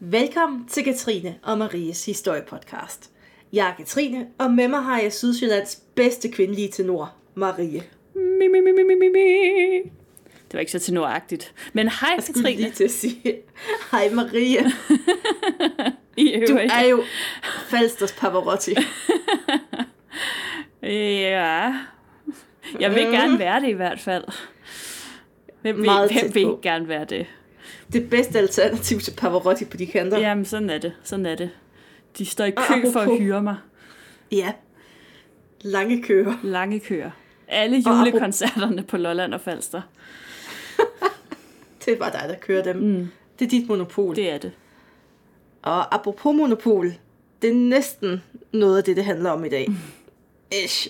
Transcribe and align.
Velkommen 0.00 0.66
til 0.68 0.84
Katrine 0.84 1.34
og 1.42 1.58
Maries 1.58 2.06
historiepodcast. 2.06 3.10
Jeg 3.52 3.68
er 3.70 3.74
Katrine, 3.74 4.26
og 4.38 4.50
med 4.50 4.68
mig 4.68 4.82
har 4.82 5.00
jeg 5.00 5.12
Sydsjællands 5.12 5.82
bedste 5.94 6.28
kvindelige 6.30 6.68
tenor, 6.68 7.14
Marie. 7.34 7.82
Mi, 8.14 8.48
mi, 8.48 8.60
mi, 8.60 8.72
mi, 8.72 8.94
mi, 8.94 9.08
mi. 9.08 9.78
Det 10.22 10.54
var 10.54 10.60
ikke 10.60 10.72
så 10.72 10.78
tenoragtigt. 10.78 11.54
Men 11.72 11.88
hej, 11.88 12.10
Jeg 12.16 12.24
Katrine. 12.24 12.50
lige 12.60 12.70
til 12.70 12.84
at 12.84 12.90
sige, 12.90 13.36
hej 13.90 14.10
Marie. 14.12 14.58
Du 16.48 16.56
er 16.56 16.84
jo 16.90 17.02
Falsters 17.68 18.12
Pavarotti. 18.12 18.74
Ja. 20.82 21.74
Jeg 22.80 22.94
vil 22.94 23.02
gerne 23.02 23.38
være 23.38 23.60
det 23.60 23.68
i 23.68 23.72
hvert 23.72 24.00
fald. 24.00 24.24
Hvem 25.62 25.76
vil, 25.76 25.84
Meget 25.84 26.12
hvem 26.12 26.34
vil 26.34 26.40
ikke 26.42 26.62
gerne 26.62 26.88
være 26.88 27.04
det? 27.04 27.26
Det 27.92 28.10
bedste 28.10 28.38
alternativ 28.38 29.00
til 29.00 29.12
Pavarotti 29.16 29.64
på 29.64 29.76
de 29.76 29.86
kanter. 29.86 30.18
Jamen, 30.18 30.44
sådan 30.44 30.70
er 30.70 30.78
det. 30.78 30.92
Sådan 31.04 31.26
er 31.26 31.34
det. 31.34 31.50
De 32.18 32.26
står 32.26 32.44
i 32.44 32.50
kø 32.50 32.92
for 32.92 33.00
at 33.00 33.18
hyre 33.18 33.42
mig. 33.42 33.56
ja. 34.32 34.52
Lange 35.60 36.02
køer. 36.02 36.34
Lange 36.42 36.80
køer. 36.80 37.10
Alle 37.48 37.76
julekoncerterne 37.86 38.82
på 38.82 38.96
Lolland 38.96 39.34
og 39.34 39.40
Falster. 39.40 39.82
Det 41.84 42.00
var 42.00 42.10
dig, 42.10 42.24
der 42.28 42.34
kører 42.34 42.62
dem. 42.62 42.76
Mm. 42.76 43.08
Det 43.38 43.44
er 43.44 43.48
dit 43.48 43.68
monopol. 43.68 44.16
Det 44.16 44.30
er 44.30 44.38
det. 44.38 44.52
Og 45.62 45.94
apropos 45.94 46.36
monopol, 46.36 46.92
det 47.42 47.50
er 47.50 47.54
næsten 47.54 48.22
noget 48.52 48.78
af 48.78 48.84
det, 48.84 48.96
det 48.96 49.04
handler 49.04 49.30
om 49.30 49.44
i 49.44 49.48
dag. 49.48 49.68
Ish. 50.64 50.88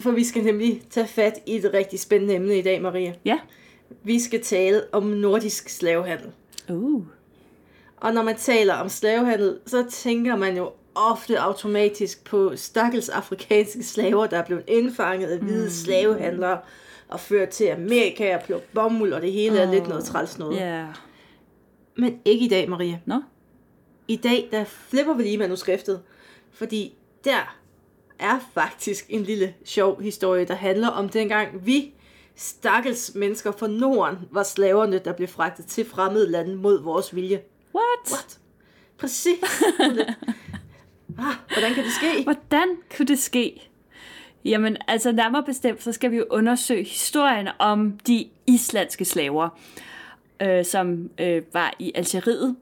For 0.00 0.10
vi 0.10 0.24
skal 0.24 0.42
nemlig 0.44 0.82
tage 0.90 1.06
fat 1.06 1.38
i 1.46 1.56
et 1.56 1.70
rigtig 1.74 2.00
spændende 2.00 2.34
emne 2.34 2.58
i 2.58 2.62
dag, 2.62 2.82
Maria. 2.82 3.12
Ja. 3.24 3.38
Vi 4.02 4.20
skal 4.20 4.42
tale 4.42 4.82
om 4.92 5.02
nordisk 5.02 5.68
slavehandel. 5.68 6.32
Uh. 6.68 7.02
Og 7.96 8.14
når 8.14 8.22
man 8.22 8.36
taler 8.36 8.74
om 8.74 8.88
slavehandel, 8.88 9.58
så 9.66 9.84
tænker 9.90 10.36
man 10.36 10.56
jo 10.56 10.70
ofte 10.94 11.40
automatisk 11.40 12.24
på 12.24 12.56
stakkels 12.56 13.08
afrikanske 13.08 13.82
slaver, 13.82 14.26
der 14.26 14.38
er 14.38 14.44
blevet 14.44 14.64
indfanget 14.68 15.28
af 15.28 15.38
hvide 15.38 15.64
mm. 15.64 15.70
slavehandlere 15.70 16.58
og 17.08 17.20
ført 17.20 17.48
til 17.48 17.64
Amerika 17.64 18.36
og 18.36 18.42
plukke 18.42 18.66
bomuld, 18.74 19.12
og 19.12 19.22
det 19.22 19.32
hele 19.32 19.58
er 19.58 19.70
lidt 19.70 19.88
noget 19.88 20.04
træls 20.04 20.38
noget. 20.38 20.58
Yeah. 20.60 20.88
Men 21.96 22.18
ikke 22.24 22.44
i 22.44 22.48
dag, 22.48 22.70
Maria. 22.70 22.98
Nå? 23.06 23.22
I 24.08 24.16
dag, 24.16 24.48
der 24.50 24.64
flipper 24.64 25.14
vi 25.14 25.22
lige 25.22 25.38
manuskriptet, 25.38 26.00
fordi 26.52 26.94
der 27.24 27.56
er 28.18 28.50
faktisk 28.54 29.06
en 29.08 29.22
lille 29.22 29.54
sjov 29.64 30.02
historie, 30.02 30.44
der 30.44 30.54
handler 30.54 30.88
om 30.88 31.08
dengang 31.08 31.66
vi, 31.66 31.93
stakkels 32.36 33.14
mennesker 33.14 33.52
fra 33.52 33.66
Norden, 33.66 34.18
var 34.30 34.42
slaverne, 34.42 34.98
der 34.98 35.12
blev 35.12 35.28
fragtet 35.28 35.66
til 35.66 35.88
fremmede 35.88 36.30
lande 36.30 36.56
mod 36.56 36.82
vores 36.82 37.14
vilje. 37.14 37.40
What? 37.74 38.12
What? 38.12 38.38
Præcis. 38.98 39.38
ah, 41.18 41.34
hvordan 41.52 41.74
kan 41.74 41.84
det 41.84 41.92
ske? 41.92 42.22
Hvordan 42.22 42.76
kunne 42.96 43.06
det 43.06 43.18
ske? 43.18 43.70
Jamen, 44.44 44.76
altså 44.88 45.12
nærmere 45.12 45.42
bestemt, 45.42 45.82
så 45.82 45.92
skal 45.92 46.10
vi 46.10 46.16
jo 46.16 46.26
undersøge 46.30 46.84
historien 46.84 47.48
om 47.58 47.98
de 48.06 48.28
islandske 48.46 49.04
slaver, 49.04 49.48
øh, 50.42 50.64
som 50.64 51.10
øh, 51.20 51.42
var 51.52 51.74
i 51.78 51.92
Algeriet. 51.94 52.56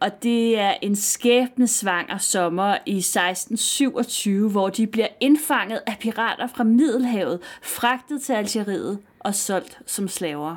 Og 0.00 0.22
det 0.22 0.58
er 0.58 0.74
en 0.82 0.96
skæbnesvanger 0.96 2.18
sommer 2.18 2.76
i 2.86 2.96
1627, 2.98 4.50
hvor 4.50 4.68
de 4.68 4.86
bliver 4.86 5.08
indfanget 5.20 5.80
af 5.86 5.96
pirater 6.00 6.46
fra 6.46 6.64
Middelhavet, 6.64 7.40
fragtet 7.62 8.22
til 8.22 8.32
Algeriet 8.32 8.98
og 9.20 9.34
solgt 9.34 9.78
som 9.86 10.08
slaver. 10.08 10.56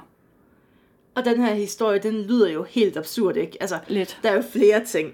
Og 1.16 1.26
den 1.26 1.44
her 1.44 1.54
historie, 1.54 2.00
den 2.00 2.22
lyder 2.22 2.50
jo 2.50 2.64
helt 2.64 2.98
absurd, 2.98 3.36
ikke? 3.38 3.58
Altså, 3.62 3.80
Lidt. 3.88 4.20
der 4.24 4.30
er 4.30 4.36
jo 4.36 4.44
flere 4.52 4.86
ting. 4.86 5.14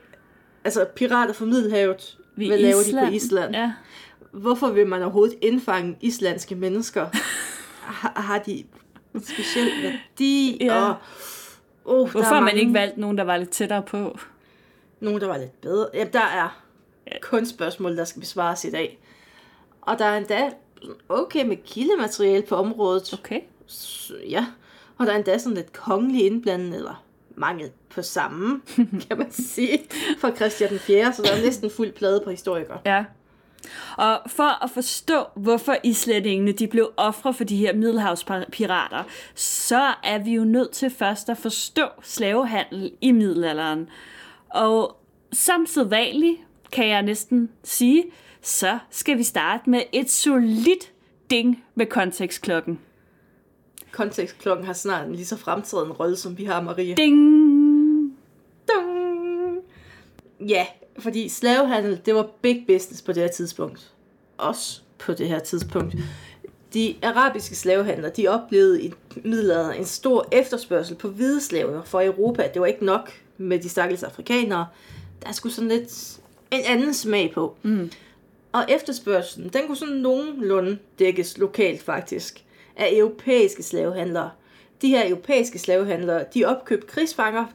Altså, 0.64 0.86
pirater 0.96 1.34
fra 1.34 1.46
Middelhavet, 1.46 2.18
Ved 2.36 2.48
hvad 2.48 2.58
laver 2.58 2.84
de 2.84 3.08
på 3.08 3.14
Island? 3.14 3.56
Ja. 3.56 3.72
Hvorfor 4.32 4.70
vil 4.70 4.88
man 4.88 5.02
overhovedet 5.02 5.38
indfange 5.42 5.98
islandske 6.02 6.56
mennesker? 6.56 7.08
Har, 7.82 8.22
har 8.22 8.40
de 8.40 8.64
en 9.14 9.24
speciel 9.24 9.72
værdi? 9.84 10.58
Ja. 10.62 10.82
Og, 10.82 10.96
oh, 11.88 12.12
Hvorfor 12.12 12.34
har 12.34 12.40
man 12.42 12.58
ikke 12.58 12.74
valgt 12.74 12.98
nogen, 12.98 13.18
der 13.18 13.24
var 13.24 13.38
lidt 13.38 13.50
tættere 13.50 13.82
på? 13.82 14.18
Nogen, 15.00 15.22
der 15.22 15.28
var 15.28 15.38
lidt 15.38 15.62
bedre? 15.62 15.88
Ja, 15.94 16.04
der 16.14 16.20
er 16.20 16.62
Ja. 17.12 17.18
kun 17.22 17.46
spørgsmål, 17.46 17.98
der 17.98 18.06
skal 18.06 18.20
besvares 18.20 18.66
i 18.66 18.72
dag. 18.72 19.00
Og 19.82 20.00
der 20.00 20.06
er 20.06 20.18
endda 20.18 20.50
okay 21.10 21.46
med 21.46 21.58
kildemateriale 21.66 22.44
på 22.50 22.56
området. 22.56 23.14
Okay. 23.14 23.40
S- 23.70 24.12
Ja, 24.30 24.46
og 24.98 25.06
der 25.06 25.12
er 25.12 25.16
endda 25.18 25.38
sådan 25.38 25.56
lidt 25.56 25.74
kongelig 25.74 26.26
indblandet, 26.26 26.76
eller 26.76 27.04
mangel 27.36 27.72
på 27.90 28.02
samme, 28.02 28.62
kan 29.08 29.18
man 29.18 29.32
sige, 29.32 29.80
fra 30.20 30.36
Christian 30.36 30.70
den 30.70 30.80
4., 30.80 31.14
så 31.14 31.22
der 31.22 31.32
er 31.32 31.42
næsten 31.42 31.70
fuld 31.72 31.92
plade 31.92 32.22
på 32.24 32.30
historikere. 32.30 32.80
Ja. 32.86 33.06
Og 33.98 34.22
for 34.28 34.64
at 34.64 34.70
forstå, 34.70 35.24
hvorfor 35.36 35.76
islændingene 35.84 36.52
de 36.52 36.68
blev 36.68 36.92
ofre 36.98 37.34
for 37.34 37.44
de 37.44 37.58
her 37.58 37.74
middelhavspirater, 37.74 39.04
så 39.36 39.94
er 40.04 40.18
vi 40.18 40.32
jo 40.32 40.44
nødt 40.44 40.72
til 40.72 40.90
først 40.90 41.30
at 41.30 41.38
forstå 41.38 41.86
slavehandel 42.04 42.92
i 43.02 43.12
middelalderen. 43.12 43.90
Og 44.50 44.98
som 45.34 45.66
sædvanligt, 45.66 46.38
kan 46.72 46.88
jeg 46.88 47.02
næsten 47.02 47.50
sige, 47.64 48.04
så 48.42 48.80
skal 48.90 49.18
vi 49.18 49.24
starte 49.24 49.70
med 49.70 49.82
et 49.92 50.12
solidt 50.12 50.92
ding 51.30 51.64
med 51.76 51.86
kontekstklokken. 51.86 52.80
Kontekstklokken 53.92 54.66
har 54.66 54.74
snart 54.74 55.08
en 55.08 55.16
lige 55.16 55.26
så 55.26 55.38
fremtrædende 55.38 55.94
rolle, 55.94 56.16
som 56.16 56.38
vi 56.38 56.46
har, 56.46 56.62
Maria. 56.62 56.96
Ding! 56.96 57.57
Ja, 60.48 60.66
fordi 61.00 61.30
slavehandel, 61.30 62.02
det 62.06 62.16
var 62.16 62.30
big 62.42 62.64
business 62.68 63.02
på 63.02 63.14
det 63.14 63.24
her 63.24 63.30
tidspunkt. 63.30 63.92
Også 64.38 64.82
på 64.98 65.14
det 65.14 65.28
her 65.28 65.40
tidspunkt. 65.40 65.96
De 66.74 66.96
arabiske 67.04 67.56
slavehandlere, 67.56 68.12
de 68.18 68.28
oplevede 68.28 68.84
i 68.84 68.94
middelalderen 69.24 69.80
en 69.80 69.86
stor 69.86 70.28
efterspørgsel 70.32 70.96
på 70.96 71.08
hvide 71.08 71.42
slaver 71.42 71.84
for 71.84 72.02
Europa. 72.02 72.50
Det 72.54 72.62
var 72.62 72.68
ikke 72.68 72.86
nok 72.86 73.12
med 73.38 73.60
de 73.60 73.70
stakkels 73.70 74.04
afrikanere. 74.04 74.68
Der 75.26 75.32
skulle 75.32 75.56
sådan 75.56 75.70
lidt 75.70 76.20
en 76.52 76.62
anden 76.66 76.94
smag 76.94 77.32
på. 77.34 77.56
Mm. 77.64 77.92
Og 78.52 78.66
efterspørgselen, 78.70 79.50
den 79.50 79.62
kunne 79.68 79.78
sådan 79.78 79.96
nogenlunde 79.96 80.78
dækkes 81.00 81.38
lokalt 81.38 81.82
faktisk 81.82 82.44
af 82.76 82.90
europæiske 82.94 83.64
slavehandlere. 83.64 84.30
De 84.82 84.88
her 84.88 85.08
europæiske 85.10 85.60
slavehandlere, 85.60 86.26
de 86.34 86.46
opkøbte 86.46 86.88
krigsfanger. 86.88 87.46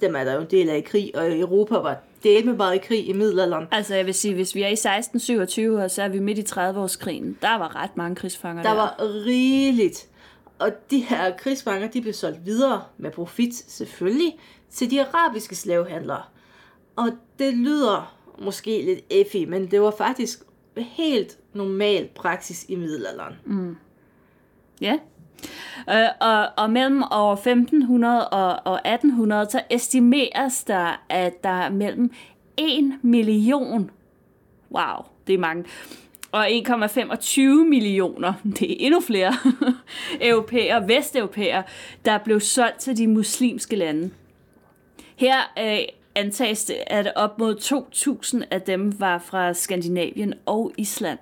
Dem 0.00 0.16
er 0.16 0.24
der 0.24 0.34
jo 0.34 0.40
en 0.40 0.46
del 0.50 0.68
af 0.68 0.76
i 0.76 0.80
krig, 0.80 1.10
og 1.14 1.38
Europa 1.38 1.74
var 1.74 2.02
del 2.22 2.46
med 2.46 2.54
meget 2.54 2.74
i 2.74 2.78
krig 2.78 3.08
i 3.08 3.12
middelalderen. 3.12 3.66
Altså 3.70 3.94
jeg 3.94 4.06
vil 4.06 4.14
sige, 4.14 4.34
hvis 4.34 4.54
vi 4.54 4.62
er 4.62 4.68
i 4.68 4.72
1627, 4.72 5.82
og 5.82 5.90
så 5.90 6.02
er 6.02 6.08
vi 6.08 6.18
midt 6.18 6.38
i 6.38 6.42
30-årskrigen, 6.42 7.38
der 7.42 7.58
var 7.58 7.76
ret 7.76 7.96
mange 7.96 8.16
krigsfanger 8.16 8.62
Der 8.62 8.74
var 8.74 8.96
rigeligt. 9.26 10.08
Og 10.58 10.70
de 10.90 10.98
her 10.98 11.36
krigsfanger, 11.36 11.88
de 11.88 12.02
blev 12.02 12.14
solgt 12.14 12.46
videre 12.46 12.82
med 12.98 13.10
profit 13.10 13.54
selvfølgelig 13.54 14.38
til 14.70 14.90
de 14.90 15.04
arabiske 15.04 15.54
slavehandlere. 15.54 16.22
Og 16.96 17.10
det 17.38 17.54
lyder 17.54 18.16
måske 18.38 18.82
lidt 18.84 19.00
effi, 19.10 19.44
men 19.44 19.70
det 19.70 19.80
var 19.80 19.90
faktisk 19.90 20.42
helt 20.76 21.38
normal 21.52 22.08
praksis 22.14 22.66
i 22.68 22.76
middelalderen. 22.76 23.34
Mm. 23.44 23.76
Ja. 24.80 24.98
Øh, 25.90 26.08
og, 26.20 26.48
og 26.56 26.70
mellem 26.70 27.02
år 27.10 27.32
1500 27.32 28.28
og, 28.28 28.72
og 28.72 28.88
1800, 28.88 29.50
så 29.50 29.60
estimeres 29.70 30.64
der, 30.64 31.02
at 31.08 31.44
der 31.44 31.48
er 31.48 31.70
mellem 31.70 32.10
1 32.56 32.98
million, 33.02 33.90
wow, 34.70 35.04
det 35.26 35.34
er 35.34 35.38
mange, 35.38 35.64
og 36.32 36.48
1,25 36.48 37.40
millioner, 37.68 38.32
det 38.60 38.72
er 38.72 38.76
endnu 38.78 39.00
flere, 39.00 39.34
europæere, 40.30 40.88
vesteuropæere, 40.88 41.62
der 42.04 42.18
blev 42.18 42.40
solgt 42.40 42.78
til 42.78 42.96
de 42.96 43.06
muslimske 43.06 43.76
lande. 43.76 44.10
Her 45.16 45.36
øh, 45.58 45.78
antages 46.14 46.64
det, 46.64 46.76
at 46.86 47.12
op 47.16 47.38
mod 47.38 47.56
2.000 48.36 48.46
af 48.50 48.62
dem 48.62 49.00
var 49.00 49.18
fra 49.18 49.54
Skandinavien 49.54 50.34
og 50.46 50.72
Island. 50.78 51.18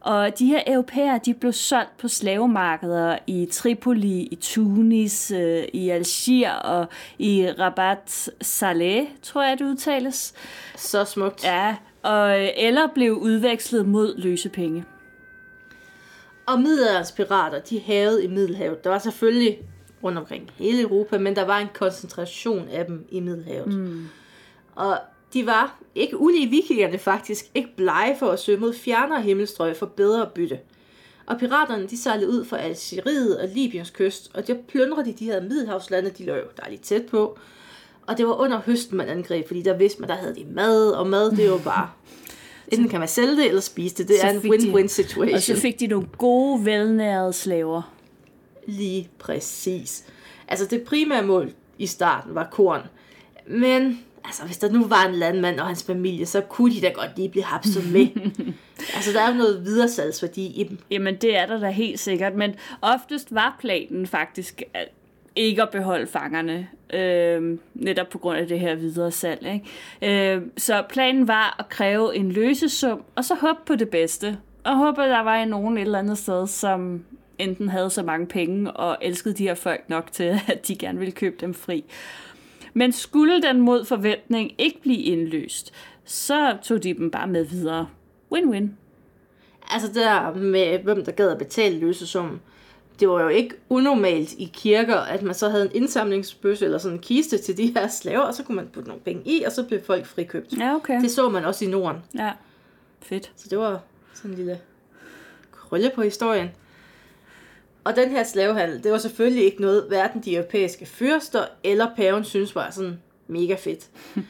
Og 0.00 0.38
de 0.38 0.46
her 0.46 0.62
europæere, 0.66 1.20
de 1.24 1.34
blev 1.34 1.52
solgt 1.52 1.96
på 1.98 2.08
slavemarkeder 2.08 3.18
i 3.26 3.48
Tripoli, 3.50 4.22
i 4.22 4.34
Tunis, 4.34 5.30
øh, 5.30 5.64
i 5.72 5.88
Algier 5.88 6.52
og 6.52 6.86
i 7.18 7.48
Rabat 7.58 8.30
Saleh, 8.40 9.06
tror 9.22 9.42
jeg 9.42 9.58
det 9.58 9.64
udtales. 9.64 10.34
Så 10.76 11.04
smukt. 11.04 11.44
Ja, 11.44 11.76
og, 12.02 12.40
øh, 12.40 12.48
eller 12.56 12.88
blev 12.94 13.12
udvekslet 13.12 13.88
mod 13.88 14.18
løsepenge. 14.18 14.84
Og 16.46 16.60
middelalderens 16.60 17.12
pirater, 17.12 17.58
de 17.58 17.80
havede 17.80 18.24
i 18.24 18.28
Middelhavet. 18.28 18.84
Der 18.84 18.90
var 18.90 18.98
selvfølgelig 18.98 19.58
rundt 20.02 20.18
omkring 20.18 20.50
hele 20.56 20.82
Europa, 20.82 21.18
men 21.18 21.36
der 21.36 21.44
var 21.44 21.58
en 21.58 21.68
koncentration 21.74 22.68
af 22.68 22.86
dem 22.86 23.06
i 23.08 23.20
Middelhavet. 23.20 23.74
Mm. 23.74 24.08
Og 24.74 24.98
de 25.34 25.46
var, 25.46 25.80
ikke 25.94 26.20
ulige 26.20 26.50
vikingerne 26.50 26.98
faktisk, 26.98 27.44
ikke 27.54 27.76
blege 27.76 28.16
for 28.18 28.26
at 28.28 28.40
søge 28.40 28.58
mod 28.58 28.74
fjernere 28.74 29.22
himmelstrøg 29.22 29.76
for 29.76 29.86
bedre 29.86 30.26
bytte. 30.34 30.58
Og 31.26 31.38
piraterne, 31.38 31.86
de 31.86 32.02
sejlede 32.02 32.30
ud 32.30 32.44
fra 32.44 32.58
Algeriet 32.58 33.40
og 33.40 33.48
Libyens 33.54 33.90
kyst, 33.90 34.30
og 34.34 34.46
der 34.46 34.54
plyndrede 34.68 35.06
de 35.06 35.12
de 35.12 35.24
her 35.24 35.42
middelhavslande, 35.42 36.10
de 36.10 36.24
lå 36.24 36.34
jo 36.34 36.42
dejligt 36.62 36.82
tæt 36.82 37.06
på. 37.06 37.38
Og 38.06 38.18
det 38.18 38.26
var 38.26 38.34
under 38.34 38.60
høsten, 38.66 38.96
man 38.96 39.08
angreb, 39.08 39.46
fordi 39.46 39.62
der 39.62 39.76
vidste 39.76 40.00
man, 40.00 40.08
der 40.08 40.14
havde 40.16 40.34
de 40.34 40.46
mad, 40.54 40.90
og 40.90 41.06
mad, 41.06 41.30
det 41.30 41.44
er 41.44 41.48
jo 41.48 41.58
bare... 41.64 41.90
Enten 42.72 42.88
kan 42.88 42.98
man 43.00 43.08
sælge 43.08 43.36
det, 43.36 43.46
eller 43.46 43.60
spise 43.60 43.94
det. 43.94 44.08
Det 44.08 44.16
Så 44.20 44.26
er 44.26 44.30
en 44.30 44.38
win-win 44.38 44.84
Og 44.84 44.90
så 44.90 44.94
situation. 44.94 45.56
fik 45.56 45.80
de 45.80 45.86
nogle 45.86 46.06
gode, 46.18 46.64
velnærede 46.64 47.32
slaver. 47.32 47.94
Lige 48.66 49.10
præcis. 49.18 50.04
Altså 50.48 50.66
det 50.66 50.82
primære 50.82 51.22
mål 51.22 51.52
i 51.78 51.86
starten 51.86 52.34
var 52.34 52.48
korn. 52.52 52.80
Men 53.46 54.04
altså, 54.24 54.44
hvis 54.44 54.58
der 54.58 54.70
nu 54.70 54.86
var 54.86 55.06
en 55.06 55.14
landmand 55.14 55.60
og 55.60 55.66
hans 55.66 55.84
familie, 55.84 56.26
så 56.26 56.40
kunne 56.40 56.74
de 56.74 56.80
da 56.80 56.88
godt 56.88 57.10
lige 57.16 57.28
blive 57.28 57.44
hapset 57.44 57.92
med. 57.92 58.06
altså 58.96 59.12
der 59.12 59.20
er 59.20 59.28
jo 59.28 59.34
noget 59.34 59.64
videresalgsværdi 59.64 60.46
i 60.46 60.64
dem. 60.64 60.78
Jamen, 60.90 61.16
det 61.16 61.36
er 61.36 61.46
der 61.46 61.60
da 61.60 61.70
helt 61.70 62.00
sikkert, 62.00 62.34
men 62.34 62.54
oftest 62.82 63.34
var 63.34 63.56
planen 63.60 64.06
faktisk 64.06 64.62
at 64.74 64.88
ikke 65.36 65.62
at 65.62 65.70
beholde 65.70 66.06
fangerne, 66.06 66.68
øh, 66.92 67.58
netop 67.74 68.08
på 68.08 68.18
grund 68.18 68.38
af 68.38 68.48
det 68.48 68.60
her 68.60 68.74
videre 68.74 69.10
salg. 69.10 69.62
Ikke? 70.02 70.34
Øh, 70.34 70.42
så 70.56 70.84
planen 70.88 71.28
var 71.28 71.56
at 71.58 71.68
kræve 71.68 72.16
en 72.16 72.32
løsesum, 72.32 73.02
og 73.14 73.24
så 73.24 73.34
håbe 73.34 73.58
på 73.66 73.74
det 73.74 73.88
bedste. 73.88 74.38
Og 74.64 74.76
håbe, 74.76 75.02
at 75.02 75.10
der 75.10 75.20
var 75.20 75.44
nogen 75.44 75.78
et 75.78 75.82
eller 75.82 75.98
andet 75.98 76.18
sted, 76.18 76.46
som 76.46 77.04
enten 77.38 77.68
havde 77.68 77.90
så 77.90 78.02
mange 78.02 78.26
penge 78.26 78.70
og 78.70 78.98
elskede 79.02 79.34
de 79.34 79.42
her 79.42 79.54
folk 79.54 79.84
nok 79.88 80.12
til, 80.12 80.24
at 80.52 80.68
de 80.68 80.76
gerne 80.76 80.98
ville 80.98 81.12
købe 81.12 81.36
dem 81.40 81.54
fri. 81.54 81.84
Men 82.74 82.92
skulle 82.92 83.42
den 83.42 83.60
mod 83.60 83.84
forventning 83.84 84.52
ikke 84.58 84.80
blive 84.80 84.98
indløst, 84.98 85.72
så 86.04 86.56
tog 86.62 86.82
de 86.82 86.94
dem 86.94 87.10
bare 87.10 87.26
med 87.26 87.44
videre. 87.44 87.88
Win-win. 88.34 88.68
Altså 89.70 89.88
der 89.94 90.34
med, 90.34 90.78
hvem 90.78 91.04
der 91.04 91.12
gad 91.12 91.30
at 91.30 91.38
betale 91.38 91.78
løsesummen. 91.78 92.40
Det 93.00 93.08
var 93.08 93.22
jo 93.22 93.28
ikke 93.28 93.54
unormalt 93.68 94.32
i 94.32 94.50
kirker, 94.54 94.96
at 94.96 95.22
man 95.22 95.34
så 95.34 95.48
havde 95.48 95.64
en 95.64 95.70
indsamlingsbøsse 95.74 96.64
eller 96.64 96.78
sådan 96.78 96.96
en 96.96 97.02
kiste 97.02 97.38
til 97.38 97.56
de 97.56 97.72
her 97.74 97.88
slaver, 97.88 98.20
og 98.20 98.34
så 98.34 98.42
kunne 98.42 98.56
man 98.56 98.68
putte 98.72 98.88
nogle 98.88 99.02
penge 99.02 99.22
i, 99.24 99.42
og 99.42 99.52
så 99.52 99.64
blev 99.64 99.82
folk 99.82 100.06
frikøbt. 100.06 100.52
Ja, 100.58 100.74
okay. 100.74 101.02
Det 101.02 101.10
så 101.10 101.28
man 101.28 101.44
også 101.44 101.64
i 101.64 101.68
Norden. 101.68 101.96
Ja, 102.14 102.32
fedt. 103.00 103.32
Så 103.36 103.48
det 103.48 103.58
var 103.58 103.80
sådan 104.14 104.30
en 104.30 104.36
lille 104.36 104.58
krølle 105.52 105.90
på 105.94 106.02
historien. 106.02 106.48
Og 107.84 107.96
den 107.96 108.10
her 108.10 108.24
slavehandel, 108.24 108.84
det 108.84 108.92
var 108.92 108.98
selvfølgelig 108.98 109.44
ikke 109.44 109.60
noget, 109.62 109.84
hverken 109.88 110.20
de 110.20 110.34
europæiske 110.34 110.86
fyrster 110.86 111.44
eller 111.64 111.86
paven 111.96 112.24
synes 112.24 112.54
var 112.54 112.70
sådan 112.70 113.00
mega 113.28 113.54
fedt. 113.54 113.88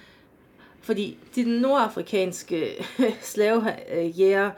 Fordi 0.83 1.19
de 1.35 1.61
nordafrikanske 1.61 2.87
slavejæger, 3.23 4.51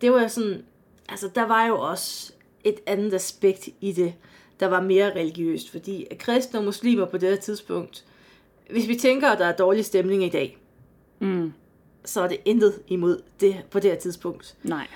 det 0.00 0.12
var 0.12 0.28
sådan, 0.28 0.64
altså 1.08 1.28
der 1.34 1.46
var 1.46 1.66
jo 1.66 1.80
også 1.80 2.32
et 2.64 2.76
andet 2.86 3.14
aspekt 3.14 3.68
i 3.80 3.92
det, 3.92 4.14
der 4.60 4.66
var 4.66 4.80
mere 4.80 5.14
religiøst. 5.14 5.70
Fordi 5.70 6.06
kristne 6.18 6.58
og 6.58 6.64
muslimer 6.64 7.04
på 7.06 7.18
det 7.18 7.28
her 7.28 7.36
tidspunkt, 7.36 8.04
hvis 8.70 8.88
vi 8.88 8.94
tænker, 8.96 9.28
at 9.28 9.38
der 9.38 9.46
er 9.46 9.56
dårlig 9.56 9.84
stemning 9.84 10.24
i 10.24 10.28
dag, 10.28 10.56
Mm. 11.22 11.52
så 12.04 12.20
er 12.20 12.28
det 12.28 12.36
intet 12.44 12.80
imod 12.88 13.22
det 13.40 13.56
på 13.70 13.80
det 13.80 13.90
her 13.90 13.98
tidspunkt. 13.98 14.56
Nej. 14.62 14.86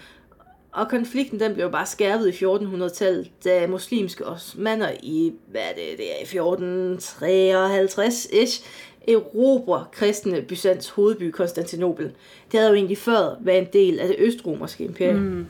Og 0.74 0.88
konflikten 0.88 1.40
den 1.40 1.54
blev 1.54 1.70
bare 1.70 1.86
skærpet 1.86 2.28
i 2.28 2.44
1400-tallet, 2.44 3.30
da 3.44 3.66
muslimske 3.66 4.26
osmander 4.26 4.90
i, 5.02 5.32
hvad 5.50 5.60
er 5.60 5.74
det, 5.74 5.98
det 5.98 6.12
er 6.12 6.16
i 6.22 6.24
1453-ish, 6.38 8.64
erobrer 9.08 9.88
kristne 9.92 10.42
Byzants 10.42 10.88
hovedby 10.88 11.30
Konstantinopel. 11.30 12.12
Det 12.52 12.60
havde 12.60 12.68
jo 12.68 12.74
egentlig 12.74 12.98
før 12.98 13.36
været 13.40 13.58
en 13.58 13.68
del 13.72 13.98
af 13.98 14.08
det 14.08 14.16
østromerske 14.18 14.84
imperium. 14.84 15.20
Mm. 15.20 15.46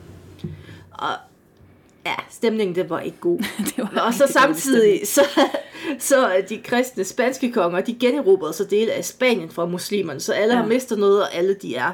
Og 0.92 1.10
ja, 2.06 2.14
stemningen 2.30 2.76
det 2.76 2.90
var 2.90 3.00
ikke 3.00 3.18
god. 3.20 3.38
Det 3.76 3.78
var 3.78 4.02
Og 4.06 4.14
så 4.14 4.26
samtidig, 4.26 5.08
så, 5.08 5.22
så 5.98 6.44
de 6.48 6.58
kristne 6.58 7.04
spanske 7.04 7.52
konger, 7.52 7.80
de 7.80 7.94
generobrede 7.94 8.52
så 8.52 8.64
dele 8.64 8.92
af 8.92 9.04
Spanien 9.04 9.50
fra 9.50 9.66
muslimerne, 9.66 10.20
så 10.20 10.32
alle 10.32 10.54
ja. 10.54 10.60
har 10.60 10.68
mistet 10.68 10.98
noget, 10.98 11.22
og 11.22 11.34
alle 11.34 11.54
de 11.54 11.76
er 11.76 11.92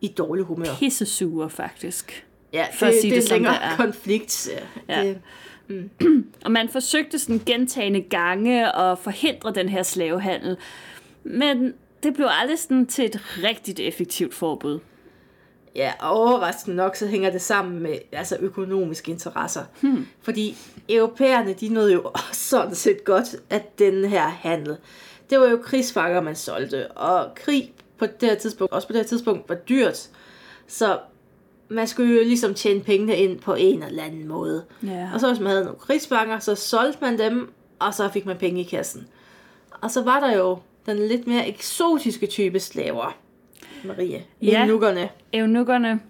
i 0.00 0.08
dårlig 0.08 0.44
humør. 0.44 0.74
Pissesure, 0.78 1.50
faktisk. 1.50 2.26
Ja, 2.56 2.66
For 2.72 2.86
at 2.86 2.92
det, 2.92 3.00
sige 3.00 3.14
det, 3.14 3.22
det, 3.22 3.22
det 3.22 3.28
som 3.28 3.38
det 3.42 3.52
er. 3.62 3.76
konflikt. 3.76 4.48
Ja. 4.88 5.02
Ja. 5.02 5.08
Det, 5.08 5.18
Og 6.44 6.50
man 6.50 6.68
forsøgte 6.68 7.18
sådan 7.18 7.40
gentagende 7.46 8.00
gange 8.00 8.76
at 8.76 8.98
forhindre 8.98 9.52
den 9.52 9.68
her 9.68 9.82
slavehandel. 9.82 10.56
Men 11.24 11.74
det 12.02 12.14
blev 12.14 12.26
aldrig 12.30 12.58
sådan 12.58 12.86
til 12.86 13.04
et 13.04 13.20
rigtigt 13.42 13.80
effektivt 13.80 14.34
forbud. 14.34 14.78
ja, 15.76 15.92
og 16.00 16.10
overraskende 16.10 16.76
nok, 16.76 16.96
så 16.96 17.06
hænger 17.06 17.30
det 17.30 17.42
sammen 17.42 17.82
med 17.82 17.98
altså, 18.12 18.36
økonomiske 18.40 19.10
interesser. 19.12 19.62
Hmm. 19.80 20.06
Fordi 20.22 20.56
europæerne, 20.88 21.52
de 21.52 21.68
nåede 21.68 21.92
jo 21.92 22.10
sådan 22.32 22.74
set 22.74 23.04
godt 23.04 23.36
at 23.50 23.78
den 23.78 24.04
her 24.04 24.28
handel. 24.28 24.76
Det 25.30 25.40
var 25.40 25.46
jo 25.48 25.56
krigsfanger, 25.64 26.20
man 26.20 26.36
solgte, 26.36 26.90
og 26.90 27.34
krig 27.34 27.72
på 27.98 28.06
det 28.06 28.28
her 28.28 28.34
tidspunkt, 28.36 28.72
også 28.72 28.88
på 28.88 28.92
det 28.92 29.00
her 29.00 29.06
tidspunkt, 29.08 29.48
var 29.48 29.54
dyrt. 29.54 30.08
Så 30.66 30.98
man 31.68 31.86
skulle 31.86 32.14
jo 32.14 32.20
ligesom 32.20 32.54
tjene 32.54 32.80
pengene 32.80 33.16
ind 33.16 33.40
på 33.40 33.54
en 33.54 33.82
eller 33.82 34.02
anden 34.02 34.28
måde. 34.28 34.64
Ja. 34.82 35.10
Og 35.14 35.20
så 35.20 35.28
hvis 35.28 35.40
man 35.40 35.50
havde 35.50 35.64
nogle 35.64 35.78
krigsfanger, 35.78 36.38
så 36.38 36.54
solgte 36.54 36.98
man 37.00 37.18
dem, 37.18 37.52
og 37.78 37.94
så 37.94 38.08
fik 38.08 38.26
man 38.26 38.36
penge 38.36 38.60
i 38.60 38.64
kassen. 38.64 39.06
Og 39.80 39.90
så 39.90 40.02
var 40.02 40.20
der 40.20 40.36
jo 40.36 40.58
den 40.86 40.96
lidt 40.96 41.26
mere 41.26 41.48
eksotiske 41.48 42.26
type 42.26 42.60
slaver. 42.60 43.16
Marie. 43.84 44.24
Ja. 44.42 44.64
Eunukkerne. 44.64 45.08
Eunukkerne, 45.32 46.00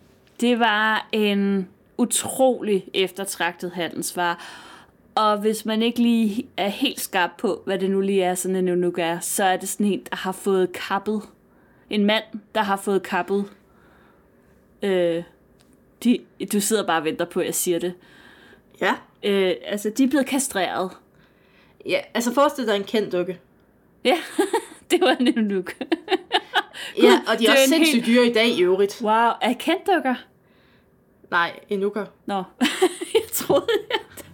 det 0.41 0.58
var 0.58 1.08
en 1.12 1.69
utrolig 1.99 2.88
eftertragtet 2.94 3.70
handelsvare. 3.70 4.37
Og 5.14 5.38
hvis 5.38 5.64
man 5.64 5.82
ikke 5.82 6.03
lige 6.03 6.49
er 6.56 6.69
helt 6.69 7.00
skarp 7.00 7.31
på, 7.38 7.62
hvad 7.67 7.79
det 7.79 7.91
nu 7.91 8.00
lige 8.00 8.23
er, 8.23 8.35
sådan 8.35 8.56
en 8.56 8.69
eunuk 8.69 8.99
er, 8.99 9.20
så 9.20 9.44
er 9.44 9.56
det 9.56 9.69
sådan 9.69 9.87
en, 9.87 10.03
der 10.11 10.17
har 10.17 10.32
fået 10.32 10.73
kappet. 10.73 11.23
En 11.91 12.05
mand, 12.05 12.25
der 12.55 12.62
har 12.62 12.76
fået 12.76 13.03
kappet. 13.03 13.44
Øh, 14.82 15.23
de, 16.04 16.19
du 16.52 16.60
sidder 16.60 16.87
bare 16.87 16.98
og 17.00 17.04
venter 17.04 17.25
på, 17.25 17.40
at 17.40 17.46
jeg 17.46 17.54
siger 17.54 17.78
det. 17.78 17.94
Ja. 18.81 18.94
Øh, 19.22 19.54
altså, 19.64 19.90
de 19.90 20.04
er 20.04 20.08
blevet 20.08 20.26
kastreret. 20.26 20.90
Ja, 21.87 22.00
altså 22.14 22.34
forestil 22.34 22.66
dig 22.66 22.76
en 22.76 22.84
kendt 22.84 23.12
dukke. 23.12 23.38
Ja, 24.04 24.19
det 24.90 25.00
var 25.00 25.16
en 25.20 25.38
eunuk. 25.38 25.72
Ja, 27.02 27.20
og 27.28 27.38
de 27.38 27.46
er 27.46 27.50
er 27.50 27.52
også 27.52 27.69
sindssygt 27.69 28.04
helt- 28.04 28.16
dyre 28.16 28.26
i 28.26 28.32
dag 28.32 28.48
i 28.48 28.62
øvrigt. 28.62 29.00
Wow, 29.02 29.31
er 29.43 29.52
kenddukker? 29.58 30.15
Nej, 31.31 31.60
enukker. 31.69 32.06
Nå, 32.26 32.43
jeg 33.15 33.22
troede, 33.32 33.67
at... 33.91 34.26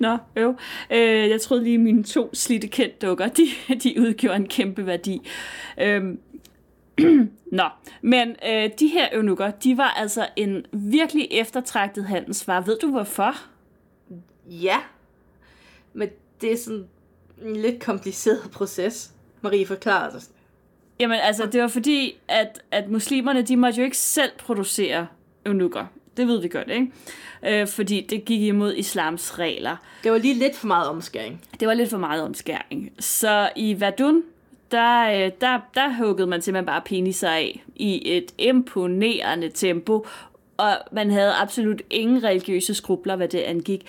Nå, 0.00 0.18
øv. 0.36 0.54
Øh, 0.90 1.28
jeg 1.30 1.40
troede 1.40 1.64
lige, 1.64 1.74
at 1.74 1.80
mine 1.80 2.04
to 2.04 2.30
slidte 2.34 2.68
kendt 2.68 3.02
dukker, 3.02 3.28
de, 3.28 3.46
de 3.82 4.00
udgjorde 4.00 4.36
en 4.36 4.48
kæmpe 4.48 4.86
værdi. 4.86 5.28
Øhm. 5.80 6.20
Nå, 7.52 7.64
men 8.02 8.36
øh, 8.48 8.70
de 8.78 8.88
her 8.88 9.08
eunukker, 9.12 9.50
de 9.50 9.76
var 9.76 9.88
altså 9.88 10.28
en 10.36 10.66
virkelig 10.72 11.28
eftertragtet 11.30 12.04
handelsvare. 12.04 12.66
Ved 12.66 12.78
du 12.78 12.90
hvorfor? 12.90 13.34
Ja. 14.46 14.78
Men 15.92 16.08
det 16.40 16.52
er 16.52 16.56
sådan 16.56 16.84
en 17.42 17.56
lidt 17.56 17.82
kompliceret 17.82 18.50
proces. 18.52 19.10
Marie 19.40 19.66
forklarer 19.66 20.10
det. 20.10 20.28
Jamen 21.00 21.18
altså, 21.22 21.46
det 21.46 21.62
var 21.62 21.68
fordi, 21.68 22.18
at, 22.28 22.62
at 22.70 22.90
muslimerne, 22.90 23.42
de 23.42 23.56
måtte 23.56 23.78
jo 23.78 23.84
ikke 23.84 23.96
selv 23.98 24.30
producere 24.38 25.06
eunukker. 25.46 25.86
Det 26.16 26.26
ved 26.26 26.40
vi 26.40 26.48
godt, 26.48 26.70
ikke? 26.70 26.92
Øh, 27.46 27.66
fordi 27.66 28.06
det 28.10 28.24
gik 28.24 28.40
imod 28.40 28.74
islams 28.74 29.38
regler. 29.38 29.76
Det 30.04 30.12
var 30.12 30.18
lige 30.18 30.34
lidt 30.34 30.56
for 30.56 30.66
meget 30.66 30.88
omskæring. 30.88 31.44
Det 31.60 31.68
var 31.68 31.74
lidt 31.74 31.90
for 31.90 31.98
meget 31.98 32.22
omskæring. 32.22 32.92
Så 32.98 33.50
i 33.56 33.80
Verdun, 33.80 34.22
der, 34.70 35.10
øh, 35.10 35.32
der, 35.40 35.60
der 35.74 35.92
huggede 35.92 36.26
man 36.26 36.42
simpelthen 36.42 36.66
bare 36.66 36.82
peniser 36.84 37.30
af 37.30 37.64
i 37.76 38.16
et 38.16 38.34
imponerende 38.38 39.48
tempo, 39.48 40.06
og 40.56 40.78
man 40.92 41.10
havde 41.10 41.32
absolut 41.32 41.82
ingen 41.90 42.24
religiøse 42.24 42.74
skrubler, 42.74 43.16
hvad 43.16 43.28
det 43.28 43.38
angik. 43.38 43.86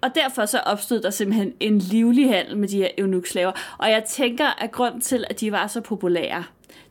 Og 0.00 0.14
derfor 0.14 0.46
så 0.46 0.58
opstod 0.58 1.00
der 1.00 1.10
simpelthen 1.10 1.52
en 1.60 1.78
livlig 1.78 2.28
handel 2.28 2.56
med 2.56 2.68
de 2.68 2.76
her 2.76 2.88
eunukkslaver. 2.98 3.52
Og 3.78 3.90
jeg 3.90 4.04
tænker, 4.04 4.62
at 4.62 4.72
grund 4.72 5.00
til, 5.00 5.24
at 5.30 5.40
de 5.40 5.52
var 5.52 5.66
så 5.66 5.80
populære, 5.80 6.44